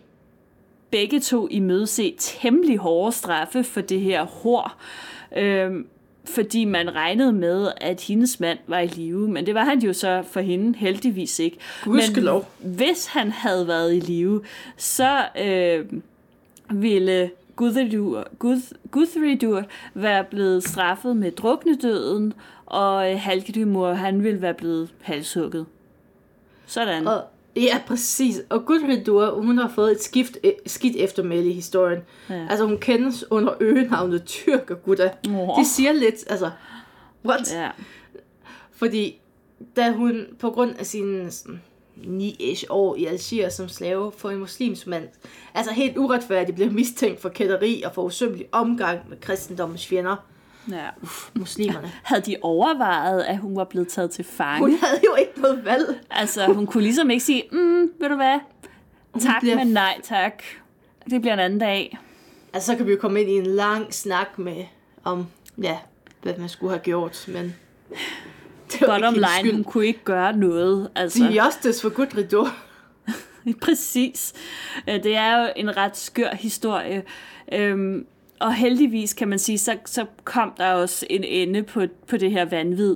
begge 0.95 1.19
to 1.19 1.47
i 1.51 1.59
møde 1.59 1.87
se 1.87 2.15
temmelig 2.19 2.77
hårde 2.77 3.11
straffe 3.11 3.63
for 3.63 3.81
det 3.81 4.01
her 4.01 4.23
hår. 4.23 4.75
Øhm, 5.37 5.87
fordi 6.25 6.65
man 6.65 6.95
regnede 6.95 7.33
med, 7.33 7.71
at 7.77 8.01
hendes 8.01 8.39
mand 8.39 8.59
var 8.67 8.79
i 8.79 8.87
live, 8.87 9.27
men 9.27 9.45
det 9.45 9.55
var 9.55 9.63
han 9.63 9.79
jo 9.79 9.93
så 9.93 10.23
for 10.31 10.39
hende 10.39 10.77
heldigvis 10.77 11.39
ikke. 11.39 11.57
Gudskelov. 11.83 12.47
Men 12.59 12.75
hvis 12.75 13.05
han 13.05 13.31
havde 13.31 13.67
været 13.67 13.95
i 13.95 13.99
live, 13.99 14.41
så 14.77 15.25
øh, 15.41 15.85
ville 16.81 17.31
Gudridur, 17.55 18.27
Gud, 18.39 18.75
Gudridur 18.91 19.63
være 19.93 20.23
blevet 20.23 20.63
straffet 20.63 21.17
med 21.17 21.31
druknedøden, 21.31 22.33
og 22.65 23.11
øh, 23.11 23.19
Halgrimur, 23.19 23.93
han 23.93 24.23
ville 24.23 24.41
være 24.41 24.53
blevet 24.53 24.89
halshugget. 25.01 25.65
Sådan. 26.65 27.07
Og, 27.07 27.23
ja, 27.55 27.81
præcis. 27.87 28.41
Og 28.49 28.65
Gudridur, 28.65 29.41
hun 29.41 29.57
har 29.57 29.71
fået 29.75 29.91
et 29.91 30.03
skift, 30.03 30.37
et 30.43 30.55
skidt 30.65 30.95
eftermæle 30.95 31.49
i 31.49 31.53
historien. 31.53 31.99
Ja. 32.29 32.47
Altså, 32.49 32.65
hun 32.65 32.77
kendes 32.77 33.31
under 33.31 33.53
øgenavnet 33.59 34.25
Tyrker 34.25 34.75
Gudda. 34.75 35.11
Åh. 35.29 35.59
Det 35.59 35.67
siger 35.67 35.91
lidt, 35.91 36.15
altså, 36.27 36.51
what? 37.25 37.53
Ja. 37.53 37.69
Fordi 38.71 39.21
da 39.75 39.91
hun 39.91 40.25
på 40.39 40.49
grund 40.49 40.75
af 40.79 40.85
sine 40.85 41.31
sådan, 41.31 41.61
9 41.95 42.63
år 42.69 42.95
i 42.95 43.05
Algier 43.05 43.49
som 43.49 43.69
slave 43.69 44.11
for 44.17 44.29
en 44.29 44.39
muslimsk 44.39 44.87
mand, 44.87 45.07
altså 45.53 45.71
helt 45.71 45.97
uretfærdigt 45.97 46.55
blev 46.55 46.71
mistænkt 46.71 47.21
for 47.21 47.29
kætteri 47.29 47.81
og 47.85 47.91
for 47.93 48.03
usømmelig 48.03 48.45
omgang 48.51 48.99
med 49.09 49.17
kristendommens 49.21 49.87
fjender, 49.87 50.15
ja. 50.71 50.85
Uff, 51.01 51.29
muslimerne. 51.33 51.91
Havde 52.03 52.21
de 52.21 52.35
overvejet, 52.41 53.21
at 53.23 53.37
hun 53.37 53.55
var 53.55 53.63
blevet 53.63 53.87
taget 53.87 54.11
til 54.11 54.25
fange? 54.25 54.59
Hun 54.59 54.77
havde 54.83 55.01
jo 55.05 55.15
ikke 55.15 55.41
noget 55.41 55.65
valg. 55.65 55.99
Altså, 56.11 56.45
hun 56.53 56.67
kunne 56.67 56.83
ligesom 56.83 57.09
ikke 57.09 57.23
sige, 57.25 57.43
mm, 57.51 57.81
ved 57.99 58.09
du 58.09 58.15
hvad, 58.15 58.39
tak, 59.21 59.41
bliver- 59.41 59.55
men 59.55 59.67
nej 59.67 59.99
tak. 60.03 60.43
Det 61.09 61.21
bliver 61.21 61.33
en 61.33 61.39
anden 61.39 61.59
dag. 61.59 61.97
Altså, 62.53 62.71
så 62.71 62.77
kan 62.77 62.85
vi 62.85 62.91
jo 62.91 62.97
komme 63.01 63.21
ind 63.21 63.29
i 63.29 63.33
en 63.33 63.45
lang 63.45 63.93
snak 63.93 64.39
med, 64.39 64.63
om, 65.03 65.25
ja, 65.61 65.77
hvad 66.21 66.33
man 66.37 66.49
skulle 66.49 66.71
have 66.73 66.81
gjort, 66.83 67.25
men... 67.27 67.55
Det 68.71 68.81
var 68.81 68.87
Bottom 68.87 69.13
ikke 69.15 69.25
hendes 69.27 69.43
line, 69.43 69.55
hun 69.55 69.63
kunne 69.63 69.85
ikke 69.85 70.03
gøre 70.03 70.37
noget. 70.37 70.89
Altså, 70.95 71.23
Justice 71.25 71.81
for 71.81 71.89
Gudridur. 71.89 72.47
præcis. 73.61 74.33
Øh, 74.89 75.03
Det 75.03 75.15
er 75.15 75.41
jo 75.41 75.49
en 75.55 75.77
ret 75.77 75.97
skør 75.97 76.35
historie. 76.35 77.03
Øhm, 77.51 78.05
og 78.39 78.53
heldigvis 78.55 79.13
kan 79.13 79.27
man 79.27 79.39
sige, 79.39 79.57
så, 79.57 79.77
så 79.85 80.05
kom 80.23 80.53
der 80.57 80.71
også 80.71 81.05
en 81.09 81.23
ende 81.23 81.63
på, 81.63 81.85
på 82.07 82.17
det 82.17 82.31
her 82.31 82.45
vanvid. 82.45 82.95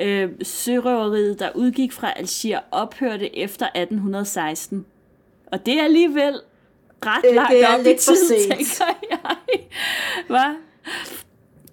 Øh, 0.00 0.30
sørøveriet, 0.42 1.38
der 1.38 1.48
udgik 1.54 1.92
fra 1.92 2.12
Algier, 2.16 2.60
ophørte 2.70 3.36
efter 3.36 3.66
1816. 3.66 4.86
Og 5.46 5.66
det 5.66 5.78
er 5.78 5.84
alligevel 5.84 6.40
ret 7.06 7.24
Øh, 7.28 7.34
langt 7.34 7.50
det 7.52 7.62
er 7.64 7.74
op 7.74 7.80
i 7.80 7.82
lidt 7.82 8.04
for 8.04 8.12
tid, 8.14 8.28
sent. 8.28 8.48
tænker 8.52 8.94
jeg. 9.10 9.60
Hvad? 10.26 10.54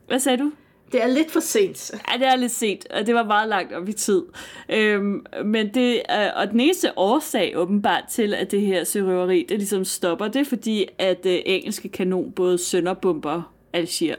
Hvad 0.07 0.19
sagde 0.19 0.37
du? 0.37 0.51
Det 0.91 1.03
er 1.03 1.07
lidt 1.07 1.31
for 1.31 1.39
sent. 1.39 1.91
Ja, 2.13 2.17
det 2.17 2.27
er 2.27 2.35
lidt 2.35 2.51
sent, 2.51 2.87
og 2.91 3.05
det 3.05 3.15
var 3.15 3.23
meget 3.23 3.49
langt 3.49 3.73
op 3.73 3.89
i 3.89 3.93
tid. 3.93 4.23
Øhm, 4.69 5.25
men 5.45 5.73
det, 5.73 5.93
øh, 6.11 6.27
og 6.35 6.51
den 6.51 6.59
eneste 6.59 6.97
årsag 6.97 7.53
åbenbart 7.57 8.03
til, 8.09 8.33
at 8.33 8.51
det 8.51 8.61
her 8.61 8.83
sørøveri, 8.83 9.45
det 9.49 9.57
ligesom 9.57 9.85
stopper, 9.85 10.27
det 10.27 10.39
er 10.39 10.45
fordi, 10.45 10.87
at 10.97 11.25
øh, 11.25 11.39
engelske 11.45 11.89
kanonbåde 11.89 12.57
sønderbomber 12.57 13.53
Algier. 13.73 14.15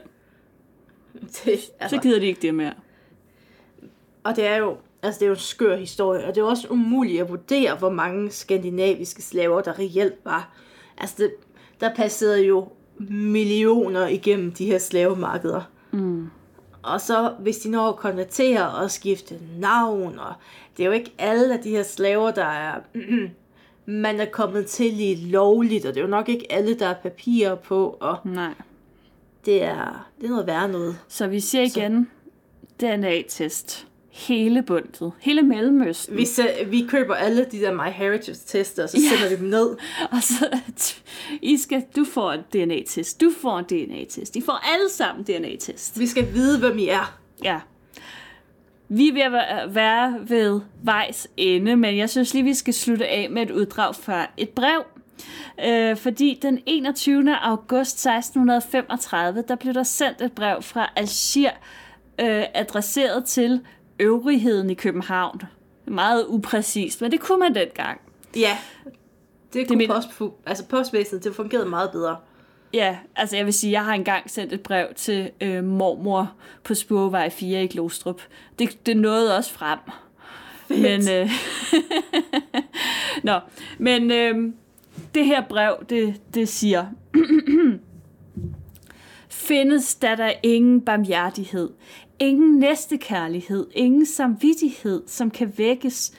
Det, 1.21 1.59
Så 1.59 1.71
altså, 1.79 1.97
gider 1.97 2.19
de 2.19 2.25
ikke 2.25 2.41
det 2.41 2.55
mere. 2.55 2.73
og 4.23 4.35
det 4.35 4.47
er 4.47 4.55
jo 4.55 4.77
altså 5.03 5.19
det 5.19 5.25
er 5.25 5.29
jo 5.29 5.33
en 5.33 5.39
skør 5.39 5.75
historie, 5.75 6.25
og 6.25 6.35
det 6.35 6.41
er 6.41 6.45
også 6.45 6.67
umuligt 6.69 7.21
at 7.21 7.29
vurdere, 7.29 7.75
hvor 7.75 7.89
mange 7.89 8.31
skandinaviske 8.31 9.21
slaver, 9.21 9.61
der 9.61 9.79
reelt 9.79 10.15
var. 10.23 10.53
Altså, 10.97 11.15
det, 11.17 11.33
der 11.79 11.95
passerede 11.95 12.45
jo 12.45 12.67
millioner 13.09 14.07
igennem 14.07 14.51
de 14.51 14.65
her 14.65 14.77
slavemarkeder. 14.77 15.61
Mm. 15.91 16.27
Og 16.83 17.01
så, 17.01 17.33
hvis 17.39 17.57
de 17.57 17.69
når 17.69 17.89
at 17.89 17.95
konvertere 17.95 18.69
og 18.69 18.91
skifte 18.91 19.39
navn, 19.59 20.19
og 20.19 20.33
det 20.77 20.83
er 20.83 20.87
jo 20.87 20.93
ikke 20.93 21.13
alle 21.17 21.53
af 21.53 21.59
de 21.59 21.69
her 21.69 21.83
slaver, 21.83 22.31
der 22.31 22.45
er, 22.45 22.79
man 23.85 24.19
er 24.19 24.25
kommet 24.25 24.65
til 24.65 24.99
i 24.99 25.15
lovligt, 25.15 25.85
og 25.85 25.93
det 25.93 25.99
er 25.99 26.05
jo 26.05 26.09
nok 26.09 26.29
ikke 26.29 26.51
alle, 26.51 26.79
der 26.79 26.87
er 26.87 26.93
papirer 26.93 27.55
på, 27.55 27.97
og 27.99 28.17
Nej. 28.23 28.53
det 29.45 29.63
er, 29.63 30.09
det 30.21 30.25
er 30.25 30.29
noget 30.29 30.47
værre 30.47 30.69
noget. 30.69 30.99
Så 31.07 31.27
vi 31.27 31.39
siger 31.39 31.63
igen, 31.63 32.09
DNA-test. 32.79 33.87
Hele 34.15 34.61
bundet. 34.63 35.11
Hele 35.19 35.41
Mellemøsten. 35.41 36.17
Vi, 36.17 36.25
se- 36.25 36.65
vi 36.67 36.85
køber 36.89 37.15
alle 37.15 37.45
de 37.51 37.59
der 37.61 37.73
MyHeritage-tester, 37.73 38.83
og 38.83 38.89
så 38.89 38.97
Ja. 38.97 39.15
sender 39.17 39.29
vi 39.29 39.41
dem 39.43 39.49
ned. 39.49 39.69
Og 40.11 40.23
så, 40.23 40.59
I 41.41 41.57
skal, 41.57 41.83
du 41.95 42.05
får 42.05 42.31
en 42.31 42.39
DNA-test. 42.53 43.21
Du 43.21 43.31
får 43.41 43.59
en 43.59 43.65
DNA-test. 43.65 44.35
I 44.35 44.41
får 44.41 44.73
alle 44.73 44.89
sammen 44.89 45.23
DNA-test. 45.25 45.99
Vi 45.99 46.07
skal 46.07 46.33
vide, 46.33 46.59
hvem 46.59 46.77
I 46.77 46.87
er. 46.87 47.19
Ja. 47.43 47.59
Vi 48.89 49.09
er 49.09 49.13
ved 49.13 49.21
at 49.21 49.31
være- 49.31 49.75
være 49.75 50.19
ved 50.29 50.61
vejs 50.83 51.27
ende, 51.37 51.75
men 51.75 51.97
jeg 51.97 52.09
synes 52.09 52.33
lige, 52.33 52.43
vi 52.43 52.53
skal 52.53 52.73
slutte 52.73 53.07
af 53.07 53.29
med 53.31 53.41
et 53.41 53.51
uddrag 53.51 53.95
fra 53.95 54.27
et 54.37 54.49
brev. 54.49 54.83
Øh, 55.65 55.97
fordi 55.97 56.39
den 56.41 56.59
21. 56.65 57.35
august 57.41 57.97
1635, 58.05 59.43
der 59.47 59.55
blev 59.55 59.73
der 59.73 59.83
sendt 59.83 60.21
et 60.21 60.31
brev 60.31 60.61
fra 60.61 60.91
Algier, 60.95 61.51
øh, 62.21 62.43
adresseret 62.53 63.25
til 63.25 63.61
øvrigheden 63.99 64.69
i 64.69 64.73
København. 64.73 65.41
Meget 65.85 66.25
upræcist, 66.27 67.01
men 67.01 67.11
det 67.11 67.19
kunne 67.19 67.39
man 67.39 67.55
dengang. 67.55 68.01
Ja. 68.35 68.57
Det 69.53 69.67
kunne 69.67 69.77
min- 69.77 69.87
post, 69.89 70.07
altså 70.45 70.65
postvæsenet, 70.65 71.23
det 71.23 71.35
fungerede 71.35 71.69
meget 71.69 71.91
bedre. 71.91 72.17
Ja, 72.73 72.97
altså 73.15 73.35
jeg 73.35 73.45
vil 73.45 73.53
sige, 73.53 73.71
jeg 73.71 73.85
har 73.85 73.93
engang 73.93 74.29
sendt 74.29 74.53
et 74.53 74.61
brev 74.61 74.87
til 74.95 75.31
øh, 75.41 75.63
mormor 75.63 76.31
på 76.63 76.73
Spurvej 76.75 77.29
4 77.29 77.63
i 77.63 77.67
Glostrup. 77.67 78.21
Det, 78.59 78.85
det 78.85 78.97
nåede 78.97 79.37
også 79.37 79.51
frem. 79.53 79.79
Fedt. 80.67 80.81
Men, 80.81 81.09
øh, 81.09 81.29
Nå, 83.23 83.39
men 83.77 84.11
øh, 84.11 84.53
det 85.15 85.25
her 85.25 85.43
brev, 85.49 85.75
det, 85.89 86.21
det 86.33 86.49
siger, 86.49 86.85
findes 89.29 89.95
der 89.95 90.15
der 90.15 90.31
ingen 90.43 90.81
barmhjertighed, 90.81 91.69
ingen 92.23 92.59
næstekærlighed, 92.59 93.67
ingen 93.71 94.05
samvittighed, 94.05 95.03
som 95.07 95.31
kan 95.31 95.53
vækkes, 95.57 96.13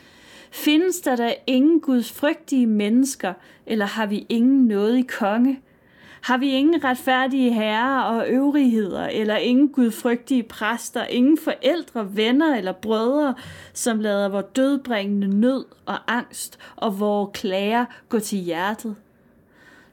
findes 0.50 1.00
der 1.00 1.16
da 1.16 1.34
ingen 1.46 1.80
gudfrygtige 1.80 2.66
mennesker, 2.66 3.32
eller 3.66 3.86
har 3.86 4.06
vi 4.06 4.26
ingen 4.28 4.66
noget 4.66 4.98
i 4.98 5.02
konge, 5.02 5.60
har 6.20 6.36
vi 6.36 6.50
ingen 6.50 6.84
retfærdige 6.84 7.52
herrer 7.52 8.02
og 8.02 8.28
øvrigheder, 8.28 9.06
eller 9.06 9.36
ingen 9.36 9.68
gudfrygtige 9.68 10.42
præster, 10.42 11.04
ingen 11.04 11.38
forældre, 11.38 12.16
venner 12.16 12.56
eller 12.56 12.72
brødre, 12.72 13.34
som 13.72 14.00
lader 14.00 14.28
vores 14.28 14.46
dødbringende 14.56 15.40
nød 15.40 15.64
og 15.86 15.98
angst 16.06 16.58
og 16.76 17.00
vores 17.00 17.30
klager 17.34 17.84
gå 18.08 18.18
til 18.18 18.38
hjertet? 18.38 18.96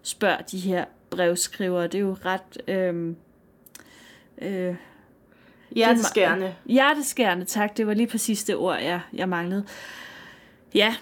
Spørg 0.02 0.52
de 0.52 0.60
her 0.60 0.86
brevskrivere. 1.10 1.84
Det 1.84 1.95
er 1.95 2.00
jo 2.00 2.15
ret... 2.26 2.62
Øhm, 2.67 3.15
øh, 4.41 4.67
øh, 4.69 4.76
Hjerteskærende. 5.75 6.55
Hjerteskærende, 6.65 7.45
tak. 7.45 7.77
Det 7.77 7.88
var 7.88 7.93
lige 7.93 8.07
præcis 8.07 8.43
det 8.43 8.55
ord, 8.55 8.79
jeg, 8.79 8.99
jeg 9.13 9.29
manglede. 9.29 9.63
Ja, 10.75 10.95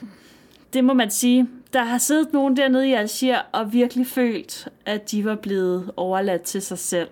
det 0.74 0.84
må 0.84 0.94
man 0.94 1.12
sige. 1.12 1.50
Der 1.74 1.84
har 1.84 1.98
siddet 1.98 2.34
nogen 2.34 2.58
dernede 2.58 2.90
i 2.90 2.94
Algier 2.94 3.42
og 3.52 3.74
virkelig 3.74 4.08
følt, 4.08 4.68
at 4.86 5.12
de 5.12 5.26
var 5.26 5.36
blevet 5.36 5.92
overladt 5.96 6.42
til 6.42 6.62
sig 6.62 6.80
selv. 6.80 7.10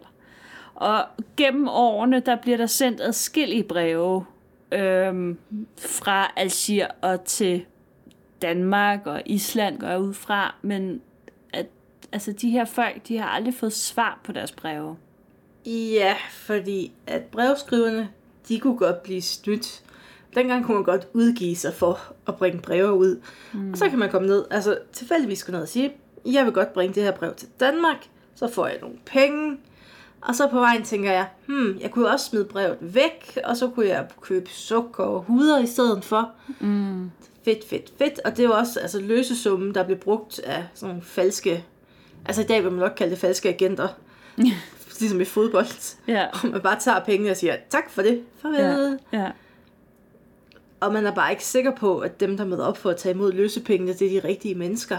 Og 0.76 1.06
gennem 1.38 1.68
årene, 1.68 2.20
der 2.20 2.36
bliver 2.36 2.58
der 2.58 2.66
sendt 2.66 3.02
adskillige 3.02 3.64
breve 3.64 4.26
øhm, 4.72 5.38
fra 5.80 6.32
Algier 6.36 6.88
og 7.02 7.24
til 7.24 7.66
Danmark 8.42 9.08
og 9.08 9.22
Island 9.26 9.80
går 9.80 9.88
jeg 9.88 10.00
ud 10.00 10.14
fra, 10.14 10.56
men 10.62 11.02
at, 11.54 11.66
altså, 12.12 12.32
de 12.32 12.50
her 12.50 12.66
folk, 12.66 13.08
de 13.08 13.18
har 13.18 13.28
aldrig 13.28 13.54
fået 13.54 13.74
svar 13.74 14.20
på 14.24 14.32
deres 14.32 14.52
breve. 14.52 14.98
Ja, 15.68 16.16
fordi 16.32 16.92
at 17.08 17.22
brevskriverne, 17.22 18.10
de 18.48 18.60
kunne 18.60 18.78
godt 18.78 19.04
blive 19.04 19.22
snydt. 19.22 19.84
Dengang 20.36 20.66
kunne 20.66 20.76
man 20.76 20.84
godt 20.84 21.08
udgive 21.14 21.56
sig 21.56 21.74
for 21.74 22.00
at 22.28 22.36
bringe 22.36 22.62
breve 22.62 22.94
ud. 22.94 23.22
Mm. 23.54 23.72
Og 23.72 23.78
så 23.78 23.90
kan 23.90 24.00
man 24.00 24.10
komme 24.10 24.28
ned, 24.28 24.46
altså 24.52 24.80
tilfældigvis 24.94 25.44
gå 25.44 25.52
ned 25.52 25.62
og 25.62 25.68
sige, 25.68 25.94
jeg 26.26 26.46
vil 26.46 26.54
godt 26.54 26.74
bringe 26.74 26.96
det 26.96 27.04
her 27.04 27.12
brev 27.12 27.36
til 27.36 27.48
Danmark, 27.60 28.08
så 28.36 28.48
får 28.48 28.68
jeg 28.68 28.78
nogle 28.82 28.96
penge. 29.06 29.58
Og 30.22 30.36
så 30.36 30.48
på 30.48 30.60
vejen 30.60 30.84
tænker 30.84 31.12
jeg, 31.12 31.28
hmm, 31.46 31.78
jeg 31.82 31.92
kunne 31.92 32.10
også 32.10 32.26
smide 32.26 32.46
brevet 32.46 32.78
væk, 32.82 33.40
og 33.44 33.58
så 33.58 33.70
kunne 33.70 33.88
jeg 33.88 34.08
købe 34.22 34.50
sukker 34.50 35.04
og 35.04 35.24
huder 35.24 35.60
i 35.64 35.68
stedet 35.68 36.06
for. 36.06 36.32
Mm. 36.60 37.12
Fedt, 37.46 37.70
fedt, 37.70 37.94
fedt. 37.98 38.20
Og 38.26 38.32
det 38.32 38.40
er 38.40 38.48
jo 38.48 38.54
også 38.54 38.80
altså, 38.80 39.02
løsesummen, 39.02 39.76
der 39.76 39.84
blev 39.84 39.98
brugt 39.98 40.40
af 40.40 40.66
sådan 40.74 40.90
nogle 40.90 41.04
falske, 41.04 41.66
altså 42.26 42.42
i 42.42 42.46
dag 42.46 42.64
vil 42.64 42.72
man 42.72 42.80
nok 42.80 42.94
kalde 42.98 43.12
det 43.12 43.20
falske 43.20 43.50
agenter. 43.50 43.88
ligesom 45.00 45.22
i 45.22 45.26
fodbold. 45.26 45.96
Ja. 46.08 46.26
Og 46.44 46.50
man 46.52 46.62
bare 46.62 46.80
tager 46.80 47.00
pengene 47.00 47.32
og 47.32 47.38
siger, 47.38 47.56
tak 47.70 47.90
for 47.90 48.02
det, 48.02 48.24
farvel. 48.42 49.00
Ja, 49.14 49.20
ja. 49.20 49.32
Og 50.80 50.94
man 50.94 51.06
er 51.06 51.12
bare 51.12 51.32
ikke 51.32 51.46
sikker 51.46 51.72
på, 51.76 52.00
at 52.00 52.20
dem, 52.20 52.38
der 52.38 52.46
møder 52.46 52.66
op 52.66 52.78
for 52.78 52.90
at 52.90 52.98
tage 52.98 53.16
imod 53.16 53.32
løsepengene, 53.32 53.94
det 53.94 54.16
er 54.18 54.22
de 54.22 54.28
rigtige 54.28 54.56
mennesker. 54.56 54.98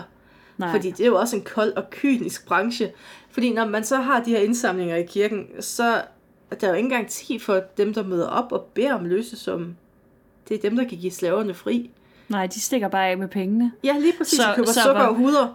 Nej. 0.59 0.71
Fordi 0.71 0.91
det 0.91 1.01
er 1.01 1.07
jo 1.07 1.17
også 1.17 1.37
en 1.37 1.43
kold 1.43 1.73
og 1.73 1.91
kynisk 1.91 2.47
branche. 2.47 2.93
Fordi 3.31 3.53
når 3.53 3.67
man 3.67 3.85
så 3.85 3.97
har 3.97 4.23
de 4.23 4.31
her 4.31 4.39
indsamlinger 4.39 4.97
i 4.97 5.03
kirken, 5.07 5.47
så 5.61 6.03
er 6.51 6.55
der 6.61 6.69
jo 6.69 6.75
ikke 6.75 6.87
engang 6.87 7.09
tid 7.09 7.39
for 7.41 7.61
dem, 7.77 7.95
der 7.95 8.05
møder 8.05 8.27
op 8.29 8.53
og 8.53 8.63
beder 8.75 8.95
om 8.95 9.05
løsesummen. 9.05 9.77
Det 10.49 10.57
er 10.57 10.61
dem, 10.61 10.77
der 10.77 10.89
kan 10.89 10.99
give 10.99 11.13
slaverne 11.13 11.55
fri. 11.55 11.91
Nej, 12.29 12.47
de 12.47 12.61
stikker 12.61 12.89
bare 12.89 13.09
af 13.09 13.19
med 13.19 13.29
pengene. 13.29 13.73
Ja, 13.85 13.97
lige 13.99 14.13
præcis. 14.19 14.37
Så- 14.39 14.43
Så, 14.43 14.53
køber 14.57 14.67
så 14.67 14.81
sukker 14.83 15.01
hvor- 15.03 15.09
og 15.11 15.15
huder. 15.15 15.55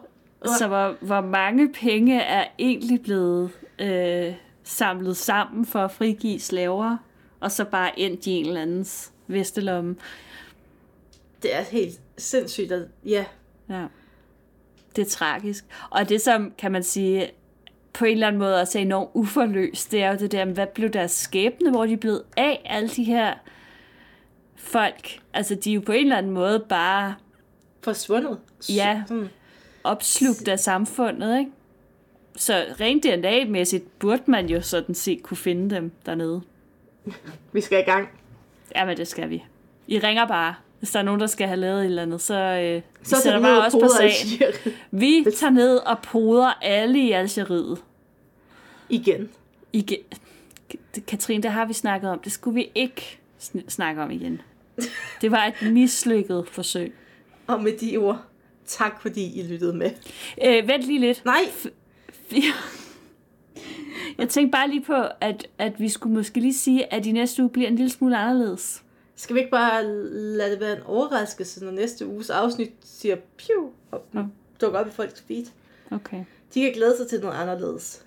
Så 0.57 0.67
hvor, 0.67 0.95
hvor 1.01 1.21
mange 1.21 1.73
penge 1.73 2.19
er 2.21 2.45
egentlig 2.59 3.01
blevet 3.03 3.49
øh, 3.79 4.33
samlet 4.63 5.17
sammen 5.17 5.65
for 5.65 5.79
at 5.79 5.91
frigive 5.91 6.39
slaver, 6.39 6.97
og 7.39 7.51
så 7.51 7.65
bare 7.65 7.99
endt 7.99 8.27
i 8.27 8.31
en 8.31 8.45
eller 8.45 8.61
andens 8.61 9.11
vestelomme? 9.27 9.95
Det 11.43 11.55
er 11.55 11.61
helt 11.61 12.01
sindssygt. 12.17 12.71
At, 12.71 12.87
ja, 13.05 13.25
Ja. 13.69 13.85
Det 14.95 15.01
er 15.01 15.09
tragisk. 15.09 15.65
Og 15.89 16.09
det, 16.09 16.21
som 16.21 16.53
kan 16.57 16.71
man 16.71 16.83
sige, 16.83 17.31
på 17.93 18.05
en 18.05 18.11
eller 18.11 18.27
anden 18.27 18.39
måde 18.39 18.61
også 18.61 18.77
er 18.77 18.81
enormt 18.81 19.09
uforløst, 19.13 19.91
det 19.91 20.03
er 20.03 20.11
jo 20.11 20.17
det 20.17 20.31
der, 20.31 20.45
hvad 20.45 20.67
blev 20.67 20.89
deres 20.89 21.11
skæbne, 21.11 21.71
hvor 21.71 21.85
de 21.85 21.97
blevet 21.97 22.23
af, 22.37 22.61
alle 22.65 22.89
de 22.89 23.03
her 23.03 23.33
folk. 24.55 25.19
Altså, 25.33 25.55
de 25.55 25.69
er 25.69 25.73
jo 25.73 25.81
på 25.85 25.91
en 25.91 26.03
eller 26.03 26.17
anden 26.17 26.31
måde 26.31 26.65
bare 26.69 27.15
forsvundet. 27.83 28.39
Ja. 28.69 29.03
Sådan. 29.07 29.29
opslugt 29.83 30.47
af 30.47 30.59
samfundet, 30.59 31.39
ikke? 31.39 31.51
Så 32.35 32.65
rent 32.79 33.05
DNA-mæssigt 33.05 33.99
burde 33.99 34.23
man 34.27 34.49
jo 34.49 34.61
sådan 34.61 34.95
set 34.95 35.23
kunne 35.23 35.37
finde 35.37 35.75
dem 35.75 35.91
dernede. 36.05 36.41
Vi 37.51 37.61
skal 37.61 37.79
i 37.79 37.83
gang. 37.91 38.09
Ja, 38.75 38.85
men 38.85 38.97
det 38.97 39.07
skal 39.07 39.29
vi. 39.29 39.43
I 39.87 39.99
ringer 39.99 40.27
bare, 40.27 40.55
hvis 40.79 40.91
der 40.91 40.99
er 40.99 41.03
nogen, 41.03 41.19
der 41.19 41.27
skal 41.27 41.47
have 41.47 41.59
lavet 41.59 41.79
et 41.79 41.85
eller 41.85 42.01
andet, 42.01 42.21
så, 42.21 42.35
øh, 42.35 42.81
Så 43.03 43.21
sætter 43.21 43.41
bare 43.41 43.57
og 43.59 43.65
også 43.65 43.79
på 43.79 43.87
sagen. 43.97 44.53
Vi 44.91 45.25
tager 45.35 45.51
ned 45.51 45.77
og 45.77 45.99
poder 45.99 46.51
alle 46.61 46.99
i 46.99 47.11
Algeriet. 47.11 47.77
Igen. 48.89 49.29
Igen. 49.73 49.99
Katrine, 51.07 51.43
det 51.43 51.51
har 51.51 51.65
vi 51.65 51.73
snakket 51.73 52.09
om. 52.09 52.19
Det 52.19 52.31
skulle 52.31 52.55
vi 52.55 52.71
ikke 52.75 53.19
sn- 53.41 53.69
snakke 53.69 54.01
om 54.01 54.11
igen. 54.11 54.41
Det 55.21 55.31
var 55.31 55.45
et 55.45 55.71
mislykket 55.71 56.45
forsøg. 56.47 56.93
Og 57.47 57.63
med 57.63 57.77
de 57.77 57.97
ord, 57.97 58.21
tak 58.65 59.01
fordi 59.01 59.39
I 59.39 59.47
lyttede 59.47 59.73
med. 59.73 59.91
Øh, 60.45 60.67
vent 60.67 60.83
lige 60.83 60.99
lidt. 60.99 61.25
Nej, 61.25 61.41
Jeg 64.17 64.29
tænkte 64.29 64.51
bare 64.51 64.69
lige 64.69 64.81
på, 64.83 64.95
at, 65.21 65.47
at 65.57 65.79
vi 65.79 65.89
skulle 65.89 66.15
måske 66.15 66.39
lige 66.39 66.53
sige, 66.53 66.93
at 66.93 67.05
i 67.05 67.11
næste 67.11 67.41
uge 67.41 67.49
bliver 67.49 67.67
en 67.67 67.75
lille 67.75 67.89
smule 67.91 68.17
anderledes. 68.17 68.83
skal 69.15 69.33
vi 69.33 69.39
ikke 69.39 69.51
bare 69.51 69.83
lade 70.13 70.51
det 70.51 70.59
være 70.59 70.77
en 70.77 70.83
overraskelse, 70.83 71.63
når 71.65 71.71
næste 71.71 72.07
uges 72.07 72.29
afsnit 72.29 72.71
siger 72.83 73.15
piu 73.37 73.69
og 73.91 74.01
Ja. 74.13 74.23
dukker 74.61 74.79
op 74.79 74.87
i 74.87 74.91
folks 74.91 75.21
feed. 75.27 75.45
Okay. 75.91 76.23
De 76.53 76.61
kan 76.61 76.71
glæde 76.73 76.97
sig 76.97 77.07
til 77.09 77.19
noget 77.19 77.35
anderledes. 77.35 78.05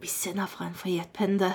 Vi 0.00 0.06
sender 0.06 0.46
fra 0.46 0.66
en 0.68 0.74
friat 0.74 1.08
panda. 1.14 1.52